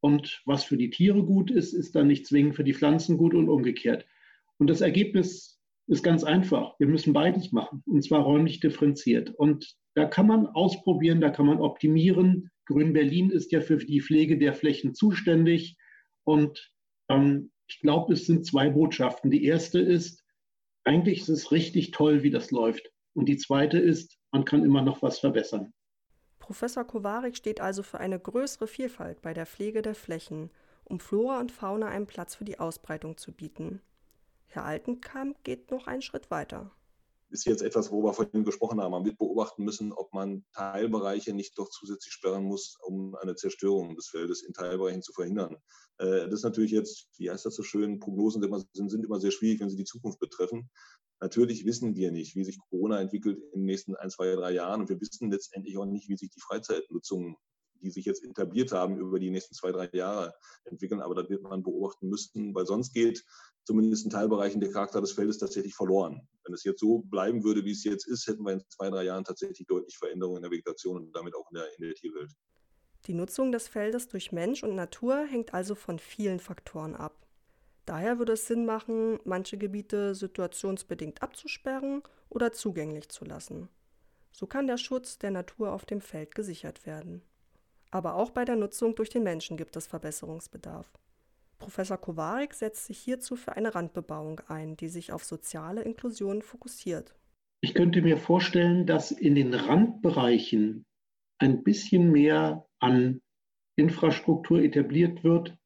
Und 0.00 0.42
was 0.44 0.64
für 0.64 0.76
die 0.76 0.90
Tiere 0.90 1.22
gut 1.22 1.50
ist, 1.50 1.72
ist 1.72 1.94
dann 1.94 2.08
nicht 2.08 2.26
zwingend 2.26 2.54
für 2.54 2.64
die 2.64 2.74
Pflanzen 2.74 3.16
gut 3.16 3.34
und 3.34 3.48
umgekehrt. 3.48 4.04
Und 4.58 4.68
das 4.68 4.82
Ergebnis 4.82 5.60
ist 5.86 6.02
ganz 6.02 6.22
einfach. 6.22 6.78
Wir 6.78 6.88
müssen 6.88 7.12
beides 7.12 7.52
machen, 7.52 7.82
und 7.86 8.02
zwar 8.04 8.20
räumlich 8.20 8.60
differenziert. 8.60 9.30
Und 9.30 9.74
da 9.94 10.06
kann 10.06 10.26
man 10.26 10.46
ausprobieren, 10.46 11.20
da 11.20 11.30
kann 11.30 11.46
man 11.46 11.60
optimieren. 11.60 12.50
Grün 12.64 12.92
Berlin 12.92 13.30
ist 13.30 13.52
ja 13.52 13.60
für 13.60 13.76
die 13.76 14.00
Pflege 14.00 14.38
der 14.38 14.54
Flächen 14.54 14.94
zuständig. 14.94 15.76
Und 16.24 16.72
ähm, 17.08 17.50
ich 17.66 17.80
glaube, 17.80 18.14
es 18.14 18.26
sind 18.26 18.46
zwei 18.46 18.70
Botschaften. 18.70 19.30
Die 19.30 19.44
erste 19.44 19.80
ist, 19.80 20.24
eigentlich 20.84 21.20
ist 21.20 21.28
es 21.28 21.52
richtig 21.52 21.90
toll, 21.90 22.22
wie 22.22 22.30
das 22.30 22.50
läuft. 22.50 22.90
Und 23.14 23.26
die 23.26 23.36
zweite 23.36 23.78
ist, 23.78 24.18
man 24.30 24.44
kann 24.44 24.64
immer 24.64 24.82
noch 24.82 25.02
was 25.02 25.18
verbessern. 25.18 25.72
Professor 26.38 26.84
Kowarik 26.84 27.36
steht 27.36 27.60
also 27.60 27.82
für 27.82 28.00
eine 28.00 28.18
größere 28.18 28.66
Vielfalt 28.66 29.20
bei 29.22 29.34
der 29.34 29.46
Pflege 29.46 29.82
der 29.82 29.94
Flächen, 29.94 30.50
um 30.84 30.98
Flora 30.98 31.38
und 31.38 31.52
Fauna 31.52 31.88
einen 31.88 32.06
Platz 32.06 32.34
für 32.34 32.44
die 32.44 32.58
Ausbreitung 32.58 33.16
zu 33.16 33.32
bieten. 33.32 33.80
Herr 34.46 34.64
Altenkamp 34.64 35.44
geht 35.44 35.70
noch 35.70 35.86
einen 35.86 36.02
Schritt 36.02 36.30
weiter 36.30 36.72
ist 37.32 37.46
jetzt 37.46 37.62
etwas, 37.62 37.90
wo 37.90 38.02
wir 38.02 38.12
vorhin 38.12 38.44
gesprochen 38.44 38.80
haben. 38.80 38.92
Man 38.92 39.04
wird 39.04 39.18
beobachten 39.18 39.64
müssen, 39.64 39.92
ob 39.92 40.12
man 40.12 40.44
Teilbereiche 40.52 41.32
nicht 41.32 41.58
doch 41.58 41.70
zusätzlich 41.70 42.12
sperren 42.12 42.44
muss, 42.44 42.76
um 42.82 43.14
eine 43.16 43.34
Zerstörung 43.34 43.96
des 43.96 44.08
Feldes 44.08 44.42
in 44.42 44.52
Teilbereichen 44.52 45.02
zu 45.02 45.12
verhindern. 45.12 45.56
Äh, 45.98 46.26
das 46.26 46.34
ist 46.34 46.44
natürlich 46.44 46.72
jetzt, 46.72 47.08
wie 47.16 47.30
heißt 47.30 47.46
das 47.46 47.56
so 47.56 47.62
schön, 47.62 47.98
Prognosen 47.98 48.42
sind 48.72 49.04
immer 49.04 49.20
sehr 49.20 49.30
schwierig, 49.30 49.60
wenn 49.60 49.70
sie 49.70 49.76
die 49.76 49.84
Zukunft 49.84 50.18
betreffen. 50.18 50.70
Natürlich 51.20 51.64
wissen 51.64 51.94
wir 51.94 52.10
nicht, 52.10 52.34
wie 52.34 52.44
sich 52.44 52.58
Corona 52.68 53.00
entwickelt 53.00 53.38
in 53.52 53.60
den 53.60 53.66
nächsten 53.66 53.94
ein, 53.94 54.10
zwei, 54.10 54.34
drei 54.34 54.52
Jahren. 54.52 54.80
Und 54.80 54.88
wir 54.88 55.00
wissen 55.00 55.30
letztendlich 55.30 55.78
auch 55.78 55.86
nicht, 55.86 56.08
wie 56.08 56.16
sich 56.16 56.30
die 56.30 56.40
Freizeitnutzung, 56.40 57.36
die 57.82 57.90
sich 57.90 58.04
jetzt 58.04 58.24
etabliert 58.24 58.72
haben, 58.72 58.98
über 58.98 59.18
die 59.18 59.30
nächsten 59.30 59.54
zwei, 59.54 59.72
drei 59.72 59.88
Jahre 59.92 60.34
entwickeln. 60.64 61.00
Aber 61.00 61.14
da 61.14 61.28
wird 61.28 61.42
man 61.42 61.62
beobachten 61.62 62.08
müssen, 62.08 62.54
weil 62.54 62.66
sonst 62.66 62.92
geht 62.92 63.24
zumindest 63.64 64.04
in 64.04 64.10
Teilbereichen 64.10 64.60
der 64.60 64.70
Charakter 64.70 65.00
des 65.00 65.12
Feldes 65.12 65.38
tatsächlich 65.38 65.74
verloren. 65.74 66.26
Wenn 66.44 66.54
es 66.54 66.64
jetzt 66.64 66.80
so 66.80 66.98
bleiben 66.98 67.44
würde, 67.44 67.64
wie 67.64 67.72
es 67.72 67.84
jetzt 67.84 68.06
ist, 68.06 68.26
hätten 68.26 68.44
wir 68.44 68.54
in 68.54 68.62
zwei, 68.68 68.90
drei 68.90 69.04
Jahren 69.04 69.24
tatsächlich 69.24 69.66
deutlich 69.66 69.96
Veränderungen 69.98 70.38
in 70.38 70.42
der 70.42 70.50
Vegetation 70.50 70.96
und 70.96 71.16
damit 71.16 71.34
auch 71.34 71.50
in 71.50 71.56
der, 71.56 71.66
in 71.76 71.84
der 71.84 71.94
Tierwelt. 71.94 72.32
Die 73.06 73.14
Nutzung 73.14 73.50
des 73.50 73.68
Feldes 73.68 74.08
durch 74.08 74.32
Mensch 74.32 74.62
und 74.62 74.74
Natur 74.74 75.24
hängt 75.26 75.54
also 75.54 75.74
von 75.74 75.98
vielen 75.98 76.38
Faktoren 76.38 76.94
ab. 76.94 77.26
Daher 77.84 78.18
würde 78.18 78.34
es 78.34 78.46
Sinn 78.46 78.64
machen, 78.64 79.18
manche 79.24 79.58
Gebiete 79.58 80.14
situationsbedingt 80.14 81.20
abzusperren 81.20 82.02
oder 82.28 82.52
zugänglich 82.52 83.08
zu 83.08 83.24
lassen. 83.24 83.68
So 84.30 84.46
kann 84.46 84.68
der 84.68 84.78
Schutz 84.78 85.18
der 85.18 85.30
Natur 85.30 85.72
auf 85.72 85.84
dem 85.84 86.00
Feld 86.00 86.34
gesichert 86.34 86.86
werden. 86.86 87.22
Aber 87.92 88.16
auch 88.16 88.30
bei 88.30 88.44
der 88.44 88.56
Nutzung 88.56 88.96
durch 88.96 89.10
den 89.10 89.22
Menschen 89.22 89.56
gibt 89.56 89.76
es 89.76 89.86
Verbesserungsbedarf. 89.86 90.90
Professor 91.58 91.98
Kowarik 91.98 92.54
setzt 92.54 92.86
sich 92.86 92.98
hierzu 92.98 93.36
für 93.36 93.54
eine 93.54 93.74
Randbebauung 93.76 94.40
ein, 94.48 94.76
die 94.76 94.88
sich 94.88 95.12
auf 95.12 95.22
soziale 95.22 95.82
Inklusion 95.82 96.42
fokussiert. 96.42 97.14
Ich 97.60 97.74
könnte 97.74 98.02
mir 98.02 98.16
vorstellen, 98.16 98.86
dass 98.86 99.12
in 99.12 99.36
den 99.36 99.54
Randbereichen 99.54 100.84
ein 101.38 101.62
bisschen 101.62 102.10
mehr 102.10 102.66
an 102.80 103.20
Infrastruktur 103.76 104.60
etabliert 104.60 105.22
wird, 105.22 105.56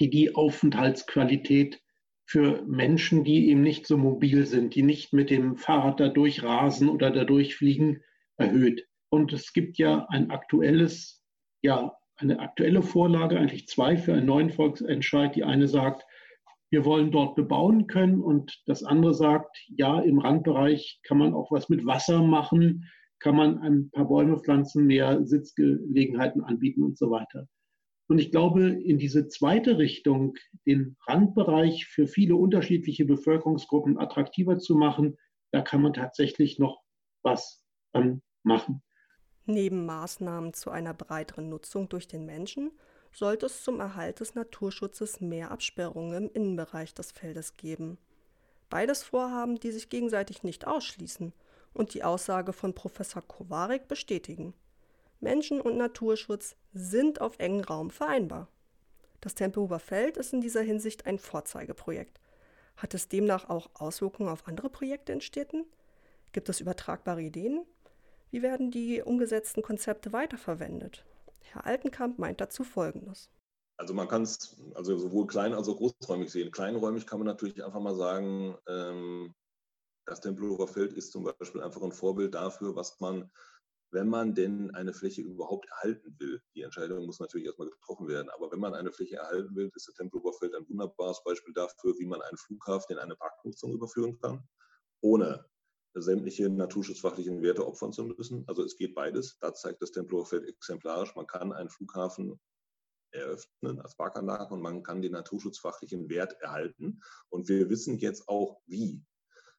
die 0.00 0.10
die 0.10 0.34
Aufenthaltsqualität 0.34 1.80
für 2.26 2.62
Menschen, 2.66 3.24
die 3.24 3.48
eben 3.48 3.62
nicht 3.62 3.86
so 3.86 3.96
mobil 3.96 4.46
sind, 4.46 4.74
die 4.74 4.82
nicht 4.82 5.12
mit 5.12 5.30
dem 5.30 5.56
Fahrrad 5.56 6.00
da 6.00 6.08
durchrasen 6.08 6.88
oder 6.88 7.10
da 7.10 7.24
durchfliegen, 7.24 8.02
erhöht. 8.36 8.86
Und 9.08 9.32
es 9.32 9.52
gibt 9.52 9.78
ja 9.78 10.06
ein 10.10 10.30
aktuelles, 10.30 11.23
ja, 11.64 11.96
eine 12.16 12.40
aktuelle 12.40 12.82
Vorlage, 12.82 13.38
eigentlich 13.38 13.66
zwei 13.68 13.96
für 13.96 14.12
einen 14.12 14.26
neuen 14.26 14.50
Volksentscheid. 14.50 15.34
Die 15.34 15.44
eine 15.44 15.66
sagt, 15.66 16.04
wir 16.70 16.84
wollen 16.84 17.10
dort 17.10 17.36
bebauen 17.36 17.86
können 17.86 18.20
und 18.20 18.62
das 18.66 18.84
andere 18.84 19.14
sagt, 19.14 19.56
ja, 19.68 19.98
im 20.00 20.18
Randbereich 20.18 21.00
kann 21.04 21.16
man 21.16 21.32
auch 21.32 21.50
was 21.50 21.70
mit 21.70 21.86
Wasser 21.86 22.22
machen, 22.22 22.84
kann 23.18 23.34
man 23.34 23.58
ein 23.60 23.90
paar 23.90 24.06
Bäume 24.06 24.38
pflanzen, 24.38 24.86
mehr 24.86 25.24
Sitzgelegenheiten 25.24 26.44
anbieten 26.44 26.82
und 26.82 26.98
so 26.98 27.10
weiter. 27.10 27.48
Und 28.10 28.18
ich 28.18 28.30
glaube, 28.30 28.68
in 28.68 28.98
diese 28.98 29.28
zweite 29.28 29.78
Richtung, 29.78 30.34
den 30.66 30.96
Randbereich 31.06 31.86
für 31.86 32.06
viele 32.06 32.36
unterschiedliche 32.36 33.06
Bevölkerungsgruppen 33.06 33.98
attraktiver 33.98 34.58
zu 34.58 34.76
machen, 34.76 35.16
da 35.50 35.62
kann 35.62 35.80
man 35.80 35.94
tatsächlich 35.94 36.58
noch 36.58 36.82
was 37.22 37.64
ähm, 37.94 38.20
machen. 38.42 38.82
Neben 39.46 39.84
Maßnahmen 39.84 40.54
zu 40.54 40.70
einer 40.70 40.94
breiteren 40.94 41.48
Nutzung 41.48 41.88
durch 41.88 42.08
den 42.08 42.24
Menschen 42.24 42.70
sollte 43.12 43.46
es 43.46 43.62
zum 43.62 43.78
Erhalt 43.80 44.20
des 44.20 44.34
Naturschutzes 44.34 45.20
mehr 45.20 45.50
Absperrungen 45.50 46.24
im 46.24 46.30
Innenbereich 46.32 46.94
des 46.94 47.12
Feldes 47.12 47.56
geben. 47.56 47.98
Beides 48.70 49.02
Vorhaben, 49.02 49.60
die 49.60 49.70
sich 49.70 49.88
gegenseitig 49.90 50.42
nicht 50.42 50.66
ausschließen 50.66 51.32
und 51.74 51.94
die 51.94 52.02
Aussage 52.02 52.52
von 52.52 52.74
Professor 52.74 53.22
Kowarik 53.22 53.86
bestätigen. 53.86 54.54
Menschen- 55.20 55.60
und 55.60 55.76
Naturschutz 55.76 56.56
sind 56.72 57.20
auf 57.20 57.38
engen 57.38 57.62
Raum 57.62 57.90
vereinbar. 57.90 58.48
Das 59.20 59.34
Tempelhofer 59.34 59.78
Feld 59.78 60.16
ist 60.16 60.32
in 60.32 60.40
dieser 60.40 60.62
Hinsicht 60.62 61.06
ein 61.06 61.18
Vorzeigeprojekt. 61.18 62.20
Hat 62.76 62.94
es 62.94 63.08
demnach 63.08 63.48
auch 63.48 63.70
Auswirkungen 63.74 64.28
auf 64.28 64.48
andere 64.48 64.68
Projekte 64.68 65.12
in 65.12 65.20
Städten? 65.20 65.64
Gibt 66.32 66.48
es 66.48 66.60
übertragbare 66.60 67.22
Ideen? 67.22 67.64
Wie 68.34 68.42
werden 68.42 68.72
die 68.72 69.00
umgesetzten 69.00 69.62
Konzepte 69.62 70.12
weiterverwendet? 70.12 71.04
Herr 71.42 71.66
Altenkamp 71.66 72.18
meint 72.18 72.40
dazu 72.40 72.64
Folgendes. 72.64 73.30
Also 73.76 73.94
man 73.94 74.08
kann 74.08 74.22
es 74.22 74.60
also 74.74 74.98
sowohl 74.98 75.28
klein 75.28 75.54
als 75.54 75.68
auch 75.68 75.76
großräumig 75.76 76.32
sehen. 76.32 76.50
Kleinräumig 76.50 77.06
kann 77.06 77.20
man 77.20 77.28
natürlich 77.28 77.64
einfach 77.64 77.78
mal 77.78 77.94
sagen, 77.94 78.58
ähm, 78.66 79.36
das 80.04 80.20
Tempelhofer 80.20 80.66
Feld 80.66 80.94
ist 80.94 81.12
zum 81.12 81.22
Beispiel 81.22 81.62
einfach 81.62 81.80
ein 81.82 81.92
Vorbild 81.92 82.34
dafür, 82.34 82.74
was 82.74 82.98
man 82.98 83.30
wenn 83.92 84.08
man 84.08 84.34
denn 84.34 84.74
eine 84.74 84.92
Fläche 84.92 85.22
überhaupt 85.22 85.68
erhalten 85.70 86.16
will. 86.18 86.42
Die 86.56 86.62
Entscheidung 86.62 87.06
muss 87.06 87.20
natürlich 87.20 87.46
erstmal 87.46 87.70
getroffen 87.70 88.08
werden. 88.08 88.30
Aber 88.30 88.50
wenn 88.50 88.58
man 88.58 88.74
eine 88.74 88.90
Fläche 88.90 89.14
erhalten 89.14 89.54
will, 89.54 89.70
ist 89.76 89.86
der 89.86 89.94
Tempelhofer 89.94 90.36
Feld 90.40 90.56
ein 90.56 90.68
wunderbares 90.68 91.22
Beispiel 91.22 91.54
dafür, 91.54 91.94
wie 92.00 92.06
man 92.06 92.20
einen 92.20 92.36
Flughafen 92.36 92.96
in 92.96 92.98
eine 92.98 93.14
Parknutzung 93.14 93.72
überführen 93.74 94.18
kann, 94.18 94.42
ohne 95.02 95.46
sämtliche 95.94 96.48
naturschutzfachlichen 96.48 97.42
Werte 97.42 97.66
opfern 97.66 97.92
zu 97.92 98.04
müssen. 98.04 98.44
Also 98.48 98.62
es 98.64 98.76
geht 98.76 98.94
beides. 98.94 99.38
Da 99.38 99.54
zeigt 99.54 99.82
das 99.82 99.92
Tempelhofer 99.92 100.38
Feld 100.38 100.48
exemplarisch. 100.48 101.14
Man 101.14 101.26
kann 101.26 101.52
einen 101.52 101.70
Flughafen 101.70 102.40
eröffnen 103.12 103.80
als 103.80 103.96
Parkanlage 103.96 104.52
und 104.52 104.60
man 104.60 104.82
kann 104.82 105.02
den 105.02 105.12
naturschutzfachlichen 105.12 106.08
Wert 106.08 106.34
erhalten. 106.40 107.00
Und 107.28 107.48
wir 107.48 107.70
wissen 107.70 107.98
jetzt 107.98 108.28
auch, 108.28 108.60
wie. 108.66 109.02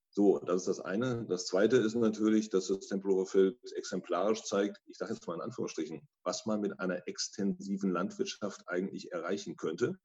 So, 0.09 0.39
das 0.39 0.61
ist 0.61 0.67
das 0.67 0.79
eine. 0.79 1.25
Das 1.25 1.45
zweite 1.45 1.77
ist 1.77 1.95
natürlich, 1.95 2.49
dass 2.49 2.67
das 2.67 2.87
Tempelhofer 2.87 3.25
Feld 3.25 3.57
exemplarisch 3.73 4.43
zeigt, 4.43 4.81
ich 4.85 4.97
sage 4.97 5.13
jetzt 5.13 5.27
mal 5.27 5.35
in 5.35 5.41
Anführungsstrichen, 5.41 6.07
was 6.23 6.45
man 6.45 6.61
mit 6.61 6.79
einer 6.79 7.07
extensiven 7.07 7.91
Landwirtschaft 7.91 8.67
eigentlich 8.67 9.11
erreichen 9.11 9.57
könnte. 9.57 9.99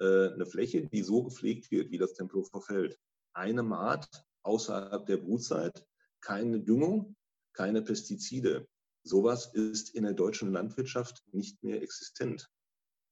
äh, 0.00 0.32
eine 0.32 0.46
Fläche, 0.46 0.86
die 0.86 1.02
so 1.02 1.22
gepflegt 1.22 1.70
wird, 1.70 1.90
wie 1.90 1.98
das 1.98 2.14
Tempelhofer 2.14 2.60
Feld. 2.60 2.98
Eine 3.34 3.62
Maat 3.62 4.25
außerhalb 4.46 5.06
der 5.06 5.18
Brutzeit, 5.18 5.84
keine 6.20 6.60
Düngung, 6.60 7.16
keine 7.52 7.82
Pestizide. 7.82 8.66
Sowas 9.02 9.52
ist 9.54 9.94
in 9.94 10.04
der 10.04 10.14
deutschen 10.14 10.52
Landwirtschaft 10.52 11.22
nicht 11.32 11.62
mehr 11.62 11.82
existent. 11.82 12.48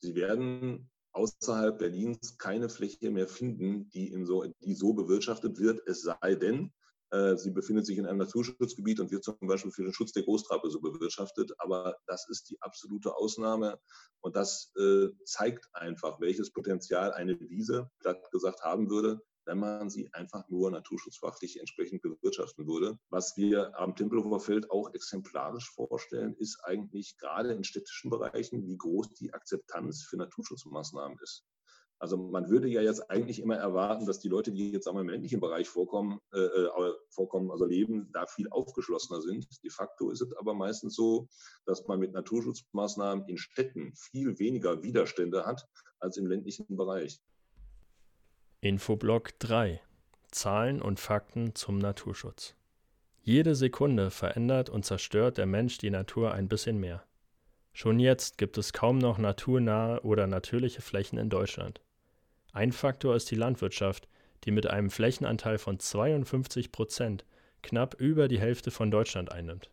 Sie 0.01 0.15
werden 0.15 0.91
außerhalb 1.13 1.79
Berlins 1.79 2.37
keine 2.39 2.69
Fläche 2.69 3.11
mehr 3.11 3.29
finden, 3.29 3.89
die, 3.91 4.13
in 4.13 4.27
so, 4.27 4.45
die 4.61 4.75
so 4.75 4.93
bewirtschaftet 4.95 5.59
wird, 5.59 5.87
es 5.87 6.03
sei 6.03 6.35
denn, 6.35 6.73
äh, 7.11 7.37
sie 7.37 7.53
befindet 7.53 7.87
sich 7.87 7.97
in 7.97 8.07
einem 8.07 8.19
Naturschutzgebiet 8.19 8.99
und 8.99 9.13
wird 9.13 9.23
zum 9.23 9.37
Beispiel 9.41 9.71
für 9.71 9.85
den 9.85 9.93
Schutz 9.93 10.13
der 10.13 10.25
Großtrappe 10.25 10.69
so 10.69 10.81
bewirtschaftet. 10.81 11.53
Aber 11.59 11.97
das 12.07 12.29
ist 12.29 12.51
die 12.51 12.61
absolute 12.61 13.15
Ausnahme 13.15 13.79
und 14.21 14.35
das 14.35 14.73
äh, 14.77 15.09
zeigt 15.25 15.69
einfach, 15.73 16.21
welches 16.21 16.53
Potenzial 16.53 17.13
eine 17.13 17.39
Wiese, 17.39 17.89
platt 18.01 18.29
gesagt, 18.33 18.63
haben 18.63 18.91
würde, 18.91 19.23
wenn 19.47 19.59
man 19.59 19.91
sie 19.91 20.09
einfach 20.13 20.49
nur 20.49 20.71
naturschutzfachlich 20.71 21.61
entsprechend 21.61 22.03
bewirtschaften 22.03 22.67
würde. 22.67 22.99
Was 23.11 23.37
wir 23.37 23.79
am 23.79 23.95
Tempelhofer 23.95 24.41
Feld 24.41 24.71
auch 24.71 24.93
exemplarisch 24.95 25.71
vorstellen, 25.71 26.35
ist 26.35 26.61
eigentlich 26.65 27.17
gerade 27.19 27.53
in 27.53 27.65
städtischen 27.65 28.11
Bereichen, 28.11 28.67
wie 28.67 28.77
groß 28.77 29.15
die 29.15 29.33
Akzeptanz 29.33 30.03
für 30.03 30.17
Naturschutzmaßnahmen 30.17 31.19
ist. 31.23 31.45
Also 31.99 32.17
man 32.19 32.51
würde 32.51 32.69
ja 32.69 32.83
jetzt 32.83 33.11
eigentlich 33.11 33.41
immer 33.41 33.57
erwarten, 33.57 34.05
dass 34.05 34.19
die 34.19 34.29
Leute, 34.29 34.53
die 34.53 34.73
jetzt 34.73 34.89
einmal 34.89 35.05
im 35.05 35.09
ländlichen 35.09 35.41
Bereich 35.41 35.69
vorkommen, 35.69 36.21
äh, 36.33 36.41
äh, 36.41 36.93
vorkommen, 37.09 37.51
also 37.51 37.65
leben, 37.65 38.11
da 38.13 38.27
viel 38.27 38.49
aufgeschlossener 38.51 39.23
sind. 39.23 39.47
De 39.63 39.71
facto 39.71 40.11
ist 40.11 40.21
es 40.21 40.37
aber 40.37 40.55
meistens 40.55 40.97
so, 40.97 41.29
dass 41.65 41.87
man 41.87 42.01
mit 42.01 42.13
Naturschutzmaßnahmen 42.13 43.27
in 43.29 43.39
Städten 43.39 43.95
viel 43.95 44.39
weniger 44.39 44.83
Widerstände 44.83 45.47
hat 45.47 45.67
als 45.99 46.17
im 46.17 46.27
ländlichen 46.27 46.77
Bereich. 46.77 47.21
Infoblock 48.65 49.39
3 49.41 49.79
Zahlen 50.31 50.81
und 50.81 50.99
Fakten 50.99 51.55
zum 51.55 51.77
Naturschutz. 51.77 52.55
Jede 53.21 53.55
Sekunde 53.55 54.11
verändert 54.11 54.71
und 54.71 54.87
zerstört 54.87 55.37
der 55.37 55.45
Mensch 55.45 55.77
die 55.77 55.91
Natur 55.91 56.33
ein 56.33 56.49
bisschen 56.49 56.81
mehr. 56.81 57.05
Schon 57.75 58.01
jetzt 58.01 58.39
gibt 58.39 58.57
es 58.57 58.73
kaum 58.73 58.97
noch 58.97 59.19
naturnahe 59.19 60.01
oder 60.01 60.27
natürliche 60.27 60.81
Flächen 60.81 61.19
in 61.19 61.29
Deutschland. 61.29 61.83
Ein 62.55 62.73
Faktor 62.73 63.15
ist 63.15 63.31
die 63.31 63.35
Landwirtschaft, 63.35 64.09
die 64.45 64.51
mit 64.51 64.67
einem 64.67 64.89
Flächenanteil 64.89 65.59
von 65.59 65.79
52 65.79 66.73
Prozent 66.73 67.27
knapp 67.61 68.01
über 68.01 68.29
die 68.29 68.41
Hälfte 68.41 68.71
von 68.71 68.91
Deutschland 68.91 69.31
einnimmt. 69.31 69.71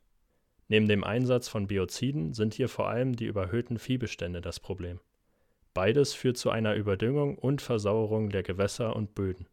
Neben 0.67 0.89
dem 0.89 1.06
Einsatz 1.06 1.47
von 1.47 1.67
Bioziden 1.67 2.34
sind 2.34 2.56
hier 2.56 2.67
vor 2.67 2.89
allem 2.89 3.15
die 3.15 3.27
überhöhten 3.27 3.80
Viehbestände 3.80 4.41
das 4.41 4.60
Problem. 4.60 4.99
Beides 5.73 6.13
führt 6.13 6.38
zu 6.38 6.49
einer 6.49 6.75
Überdüngung 6.75 7.38
und 7.38 7.62
Versauerung 7.62 8.29
der 8.29 8.43
Gewässer 8.43 8.95
und 8.95 9.15
Böden. 9.15 9.47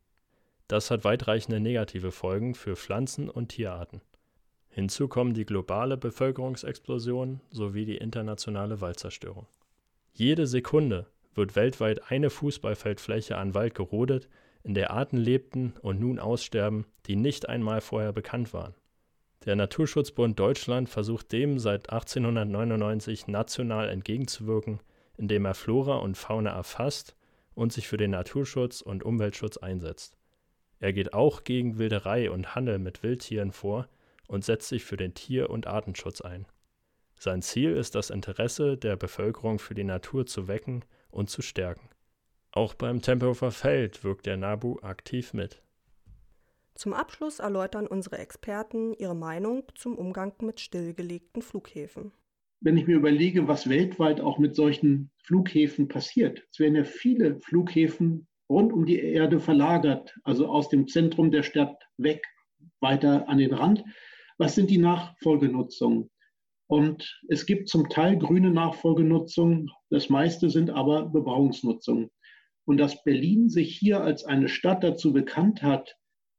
Das 0.66 0.90
hat 0.90 1.04
weitreichende 1.04 1.60
negative 1.60 2.10
Folgen 2.10 2.54
für 2.54 2.76
Pflanzen 2.76 3.30
und 3.30 3.48
Tierarten. 3.48 4.00
Hinzu 4.68 5.08
kommen 5.08 5.32
die 5.32 5.46
globale 5.46 5.96
Bevölkerungsexplosion 5.96 7.40
sowie 7.50 7.84
die 7.84 7.96
internationale 7.96 8.80
Waldzerstörung. 8.80 9.46
Jede 10.12 10.46
Sekunde 10.46 11.06
wird 11.34 11.56
weltweit 11.56 12.10
eine 12.10 12.30
Fußballfeldfläche 12.30 13.36
an 13.36 13.54
Wald 13.54 13.74
gerodet, 13.74 14.28
in 14.64 14.74
der 14.74 14.90
Arten 14.90 15.16
lebten 15.16 15.74
und 15.82 16.00
nun 16.00 16.18
aussterben, 16.18 16.84
die 17.06 17.16
nicht 17.16 17.48
einmal 17.48 17.80
vorher 17.80 18.12
bekannt 18.12 18.52
waren. 18.52 18.74
Der 19.44 19.54
Naturschutzbund 19.54 20.38
Deutschland 20.38 20.88
versucht 20.88 21.32
dem 21.32 21.60
seit 21.60 21.90
1899 21.90 23.28
national 23.28 23.88
entgegenzuwirken 23.88 24.80
indem 25.18 25.44
er 25.44 25.54
Flora 25.54 25.96
und 25.96 26.16
Fauna 26.16 26.50
erfasst 26.50 27.14
und 27.54 27.72
sich 27.72 27.88
für 27.88 27.96
den 27.96 28.12
Naturschutz 28.12 28.80
und 28.80 29.02
Umweltschutz 29.02 29.56
einsetzt. 29.56 30.16
Er 30.78 30.92
geht 30.92 31.12
auch 31.12 31.42
gegen 31.42 31.76
Wilderei 31.78 32.30
und 32.30 32.54
Handel 32.54 32.78
mit 32.78 33.02
Wildtieren 33.02 33.50
vor 33.50 33.88
und 34.28 34.44
setzt 34.44 34.68
sich 34.68 34.84
für 34.84 34.96
den 34.96 35.14
Tier- 35.14 35.50
und 35.50 35.66
Artenschutz 35.66 36.20
ein. 36.20 36.46
Sein 37.18 37.42
Ziel 37.42 37.76
ist 37.76 37.96
das 37.96 38.10
Interesse 38.10 38.76
der 38.76 38.96
Bevölkerung 38.96 39.58
für 39.58 39.74
die 39.74 39.84
Natur 39.84 40.24
zu 40.24 40.46
wecken 40.46 40.84
und 41.10 41.28
zu 41.28 41.42
stärken. 41.42 41.88
Auch 42.52 42.74
beim 42.74 43.02
Tempelhofer 43.02 43.50
Feld 43.50 44.04
wirkt 44.04 44.26
der 44.26 44.36
NABU 44.36 44.78
aktiv 44.82 45.34
mit. 45.34 45.60
Zum 46.74 46.92
Abschluss 46.92 47.40
erläutern 47.40 47.88
unsere 47.88 48.18
Experten 48.18 48.94
ihre 48.94 49.16
Meinung 49.16 49.64
zum 49.74 49.98
Umgang 49.98 50.32
mit 50.42 50.60
stillgelegten 50.60 51.42
Flughäfen 51.42 52.12
wenn 52.60 52.76
ich 52.76 52.86
mir 52.86 52.96
überlege, 52.96 53.46
was 53.46 53.68
weltweit 53.68 54.20
auch 54.20 54.38
mit 54.38 54.56
solchen 54.56 55.10
Flughäfen 55.22 55.88
passiert. 55.88 56.42
Es 56.50 56.58
werden 56.58 56.74
ja 56.74 56.84
viele 56.84 57.38
Flughäfen 57.40 58.26
rund 58.48 58.72
um 58.72 58.86
die 58.86 58.98
Erde 58.98 59.40
verlagert, 59.40 60.16
also 60.24 60.48
aus 60.48 60.68
dem 60.68 60.88
Zentrum 60.88 61.30
der 61.30 61.42
Stadt 61.42 61.76
weg, 61.98 62.24
weiter 62.80 63.28
an 63.28 63.38
den 63.38 63.54
Rand. 63.54 63.84
Was 64.38 64.54
sind 64.54 64.70
die 64.70 64.78
Nachfolgenutzungen? 64.78 66.10
Und 66.66 67.18
es 67.28 67.46
gibt 67.46 67.68
zum 67.68 67.88
Teil 67.88 68.18
grüne 68.18 68.50
Nachfolgenutzungen, 68.50 69.70
das 69.90 70.10
meiste 70.10 70.50
sind 70.50 70.70
aber 70.70 71.06
Bebauungsnutzungen. 71.06 72.10
Und 72.66 72.76
dass 72.76 73.02
Berlin 73.04 73.48
sich 73.48 73.76
hier 73.78 74.02
als 74.02 74.24
eine 74.24 74.48
Stadt 74.48 74.84
dazu 74.84 75.12
bekannt 75.12 75.62
hat, 75.62 75.96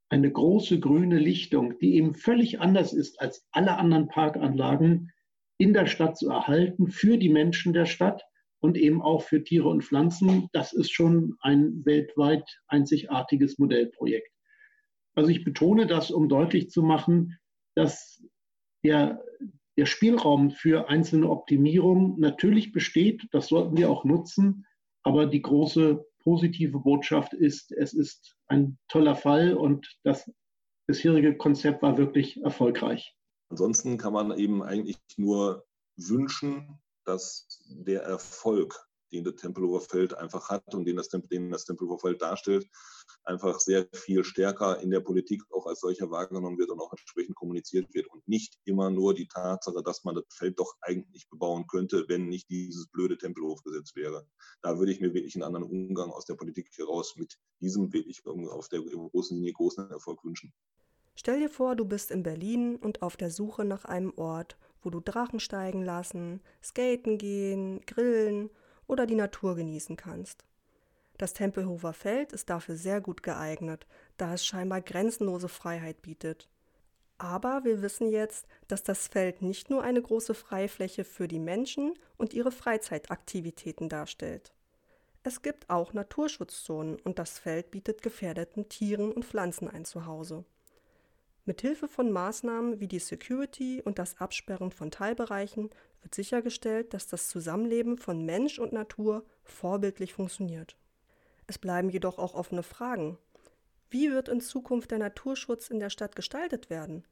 eine 0.09 0.31
große 0.31 0.79
grüne 0.79 1.17
Lichtung, 1.17 1.79
die 1.79 1.95
eben 1.95 2.13
völlig 2.13 2.59
anders 2.59 2.93
ist 2.93 3.19
als 3.21 3.47
alle 3.51 3.77
anderen 3.77 4.07
Parkanlagen, 4.07 5.11
in 5.59 5.73
der 5.73 5.85
Stadt 5.85 6.17
zu 6.17 6.29
erhalten 6.29 6.87
für 6.87 7.17
die 7.17 7.29
Menschen 7.29 7.73
der 7.73 7.85
Stadt 7.85 8.23
und 8.61 8.77
eben 8.77 9.01
auch 9.01 9.21
für 9.21 9.43
Tiere 9.43 9.67
und 9.67 9.83
Pflanzen. 9.83 10.49
Das 10.53 10.73
ist 10.73 10.91
schon 10.91 11.35
ein 11.41 11.85
weltweit 11.85 12.43
einzigartiges 12.67 13.59
Modellprojekt. 13.59 14.31
Also 15.15 15.29
ich 15.29 15.43
betone 15.43 15.85
das, 15.85 16.11
um 16.11 16.29
deutlich 16.29 16.69
zu 16.69 16.81
machen, 16.81 17.37
dass 17.75 18.23
der, 18.85 19.21
der 19.77 19.85
Spielraum 19.85 20.51
für 20.51 20.87
einzelne 20.87 21.29
Optimierungen 21.29 22.17
natürlich 22.19 22.71
besteht. 22.71 23.27
Das 23.31 23.47
sollten 23.47 23.77
wir 23.77 23.89
auch 23.89 24.05
nutzen. 24.05 24.65
Aber 25.03 25.25
die 25.25 25.41
große 25.41 26.05
positive 26.19 26.79
Botschaft 26.79 27.33
ist, 27.33 27.71
es 27.73 27.93
ist 27.93 28.37
ein 28.47 28.77
toller 28.87 29.15
Fall 29.15 29.53
und 29.53 29.97
das 30.03 30.31
bisherige 30.87 31.35
Konzept 31.35 31.81
war 31.81 31.97
wirklich 31.97 32.41
erfolgreich. 32.41 33.13
Ansonsten 33.49 33.97
kann 33.97 34.13
man 34.13 34.37
eben 34.37 34.61
eigentlich 34.61 34.99
nur 35.17 35.65
wünschen, 35.97 36.79
dass 37.03 37.63
der 37.67 38.03
Erfolg, 38.03 38.79
den 39.11 39.23
das 39.23 39.37
Tempelhofer 39.37 39.81
Feld 39.81 40.13
einfach 40.13 40.49
hat 40.49 40.75
und 40.75 40.85
den 40.85 40.97
das, 40.97 41.09
den 41.09 41.49
das 41.49 41.65
Tempelhofer 41.65 42.09
Feld 42.09 42.21
darstellt, 42.21 42.67
einfach 43.23 43.59
sehr 43.59 43.87
viel 43.91 44.23
stärker 44.23 44.79
in 44.81 44.91
der 44.91 44.99
Politik 44.99 45.41
auch 45.51 45.65
als 45.65 45.79
solcher 45.79 46.11
wahrgenommen 46.11 46.59
wird 46.59 46.69
und 46.69 46.79
auch 46.79 46.91
entsprechend 46.91 47.35
kommuniziert 47.35 47.91
wird 47.93 48.07
und 48.07 48.27
nicht 48.27 48.59
immer 48.65 48.91
nur 48.91 49.15
die 49.15 49.27
Tatsache, 49.27 49.81
dass 49.83 50.03
man 50.03 50.13
das 50.13 50.25
Feld 50.29 50.59
doch 50.59 50.75
eigentlich 50.81 51.27
bebauen 51.29 51.65
könnte, 51.65 52.05
wenn 52.07 52.27
nicht 52.27 52.49
dieses 52.49 52.87
blöde 52.87 53.17
Tempelhofgesetz 53.17 53.95
wäre. 53.95 54.27
Da 54.61 54.77
würde 54.77 54.91
ich 54.91 55.01
mir 55.01 55.15
wirklich 55.15 55.35
einen 55.35 55.43
anderen 55.43 55.65
Umgang 55.65 56.11
aus 56.11 56.25
der 56.25 56.35
Politik 56.35 56.69
heraus 56.77 57.15
mit 57.15 57.39
diesem 57.61 57.91
wirklich 57.91 58.23
auf 58.25 58.69
der 58.69 58.81
großen 58.81 59.35
Linie 59.35 59.53
großen 59.53 59.89
Erfolg 59.89 60.23
wünschen. 60.23 60.53
Stell 61.19 61.41
dir 61.41 61.49
vor, 61.49 61.75
du 61.75 61.83
bist 61.83 62.11
in 62.11 62.23
Berlin 62.23 62.77
und 62.77 63.01
auf 63.01 63.17
der 63.17 63.29
Suche 63.29 63.65
nach 63.65 63.83
einem 63.83 64.13
Ort, 64.15 64.55
wo 64.81 64.89
du 64.89 65.01
Drachen 65.01 65.41
steigen 65.41 65.83
lassen, 65.83 66.39
skaten 66.63 67.17
gehen, 67.17 67.81
grillen 67.85 68.49
oder 68.87 69.05
die 69.05 69.15
Natur 69.15 69.57
genießen 69.57 69.97
kannst. 69.97 70.45
Das 71.17 71.33
Tempelhofer 71.33 71.91
Feld 71.91 72.31
ist 72.31 72.49
dafür 72.49 72.77
sehr 72.77 73.01
gut 73.01 73.21
geeignet, 73.21 73.85
da 74.15 74.33
es 74.33 74.45
scheinbar 74.45 74.79
grenzenlose 74.79 75.49
Freiheit 75.49 76.01
bietet. 76.01 76.47
Aber 77.17 77.65
wir 77.65 77.81
wissen 77.81 78.09
jetzt, 78.09 78.47
dass 78.69 78.83
das 78.83 79.09
Feld 79.09 79.41
nicht 79.41 79.69
nur 79.69 79.83
eine 79.83 80.01
große 80.01 80.33
Freifläche 80.33 81.03
für 81.03 81.27
die 81.27 81.39
Menschen 81.39 81.95
und 82.15 82.33
ihre 82.33 82.53
Freizeitaktivitäten 82.53 83.89
darstellt. 83.89 84.53
Es 85.23 85.41
gibt 85.41 85.69
auch 85.69 85.91
Naturschutzzonen 85.91 86.97
und 87.01 87.19
das 87.19 87.39
Feld 87.39 87.71
bietet 87.71 88.03
gefährdeten 88.03 88.69
Tieren 88.69 89.11
und 89.11 89.25
Pflanzen 89.25 89.67
ein 89.67 89.83
Zuhause. 89.83 90.45
Mithilfe 91.49 91.87
von 91.87 92.11
Maßnahmen 92.11 92.79
wie 92.79 92.87
die 92.87 92.99
Security 92.99 93.81
und 93.83 93.97
das 93.97 94.21
Absperren 94.21 94.69
von 94.69 94.91
Teilbereichen 94.91 95.71
wird 96.03 96.13
sichergestellt, 96.13 96.93
dass 96.93 97.07
das 97.07 97.27
Zusammenleben 97.27 97.97
von 97.97 98.23
Mensch 98.23 98.59
und 98.59 98.71
Natur 98.71 99.25
vorbildlich 99.41 100.13
funktioniert. 100.13 100.77
Es 101.47 101.57
bleiben 101.57 101.89
jedoch 101.89 102.19
auch 102.19 102.35
offene 102.35 102.61
Fragen. 102.61 103.17
Wie 103.89 104.11
wird 104.11 104.29
in 104.29 104.41
Zukunft 104.41 104.91
der 104.91 104.99
Naturschutz 104.99 105.69
in 105.69 105.79
der 105.79 105.89
Stadt 105.89 106.15
gestaltet 106.15 106.69
werden? 106.69 107.03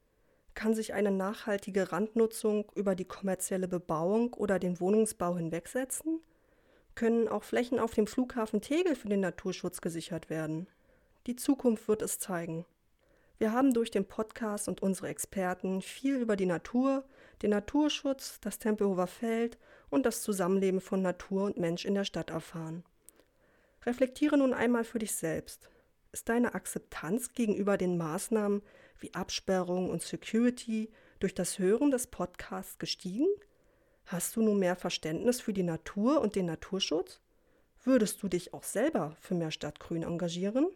Kann 0.54 0.72
sich 0.72 0.94
eine 0.94 1.10
nachhaltige 1.10 1.90
Randnutzung 1.90 2.70
über 2.76 2.94
die 2.94 3.06
kommerzielle 3.06 3.66
Bebauung 3.66 4.34
oder 4.34 4.60
den 4.60 4.78
Wohnungsbau 4.78 5.36
hinwegsetzen? 5.36 6.20
Können 6.94 7.26
auch 7.26 7.42
Flächen 7.42 7.80
auf 7.80 7.92
dem 7.92 8.06
Flughafen 8.06 8.60
Tegel 8.60 8.94
für 8.94 9.08
den 9.08 9.18
Naturschutz 9.18 9.80
gesichert 9.80 10.30
werden? 10.30 10.68
Die 11.26 11.34
Zukunft 11.34 11.88
wird 11.88 12.02
es 12.02 12.20
zeigen. 12.20 12.64
Wir 13.38 13.52
haben 13.52 13.72
durch 13.72 13.92
den 13.92 14.04
Podcast 14.04 14.66
und 14.66 14.82
unsere 14.82 15.08
Experten 15.08 15.80
viel 15.80 16.16
über 16.16 16.34
die 16.34 16.46
Natur, 16.46 17.04
den 17.40 17.50
Naturschutz, 17.50 18.40
das 18.40 18.58
Tempelhofer 18.58 19.06
Feld 19.06 19.58
und 19.90 20.04
das 20.06 20.22
Zusammenleben 20.22 20.80
von 20.80 21.02
Natur 21.02 21.44
und 21.44 21.56
Mensch 21.56 21.84
in 21.84 21.94
der 21.94 22.04
Stadt 22.04 22.30
erfahren. 22.30 22.82
Reflektiere 23.86 24.36
nun 24.36 24.52
einmal 24.52 24.82
für 24.82 24.98
dich 24.98 25.14
selbst. 25.14 25.70
Ist 26.10 26.28
deine 26.28 26.54
Akzeptanz 26.54 27.32
gegenüber 27.32 27.76
den 27.76 27.96
Maßnahmen 27.96 28.62
wie 28.98 29.14
Absperrung 29.14 29.88
und 29.88 30.02
Security 30.02 30.90
durch 31.20 31.34
das 31.34 31.60
Hören 31.60 31.92
des 31.92 32.08
Podcasts 32.08 32.78
gestiegen? 32.78 33.28
Hast 34.06 34.34
du 34.34 34.42
nun 34.42 34.58
mehr 34.58 34.74
Verständnis 34.74 35.40
für 35.40 35.52
die 35.52 35.62
Natur 35.62 36.20
und 36.20 36.34
den 36.34 36.46
Naturschutz? 36.46 37.20
Würdest 37.84 38.20
du 38.20 38.28
dich 38.28 38.52
auch 38.52 38.64
selber 38.64 39.16
für 39.20 39.34
mehr 39.34 39.52
Stadtgrün 39.52 40.02
engagieren? 40.02 40.68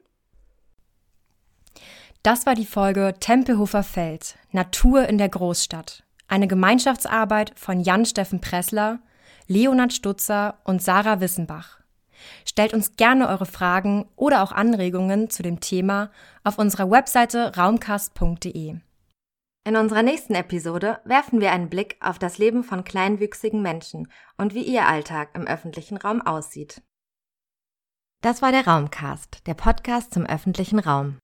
Das 2.22 2.46
war 2.46 2.54
die 2.54 2.66
Folge 2.66 3.14
Tempelhofer 3.18 3.82
Feld, 3.82 4.36
Natur 4.52 5.08
in 5.08 5.18
der 5.18 5.28
Großstadt. 5.28 6.04
Eine 6.28 6.46
Gemeinschaftsarbeit 6.46 7.52
von 7.56 7.80
Jan-Steffen 7.80 8.40
Pressler, 8.40 9.00
Leonhard 9.48 9.92
Stutzer 9.92 10.58
und 10.64 10.80
Sarah 10.80 11.20
Wissenbach. 11.20 11.80
Stellt 12.44 12.74
uns 12.74 12.96
gerne 12.96 13.28
eure 13.28 13.46
Fragen 13.46 14.08
oder 14.16 14.42
auch 14.42 14.52
Anregungen 14.52 15.30
zu 15.30 15.42
dem 15.42 15.60
Thema 15.60 16.10
auf 16.44 16.58
unserer 16.58 16.90
Webseite 16.90 17.56
raumcast.de. 17.56 18.76
In 19.64 19.76
unserer 19.76 20.02
nächsten 20.02 20.34
Episode 20.34 21.00
werfen 21.04 21.40
wir 21.40 21.52
einen 21.52 21.68
Blick 21.68 21.96
auf 22.00 22.18
das 22.18 22.38
Leben 22.38 22.64
von 22.64 22.82
kleinwüchsigen 22.82 23.62
Menschen 23.62 24.10
und 24.36 24.54
wie 24.54 24.64
ihr 24.64 24.86
Alltag 24.86 25.30
im 25.34 25.46
öffentlichen 25.46 25.96
Raum 25.96 26.20
aussieht. 26.20 26.82
Das 28.22 28.42
war 28.42 28.52
der 28.52 28.66
Raumcast, 28.66 29.46
der 29.46 29.54
Podcast 29.54 30.14
zum 30.14 30.26
öffentlichen 30.26 30.78
Raum. 30.78 31.18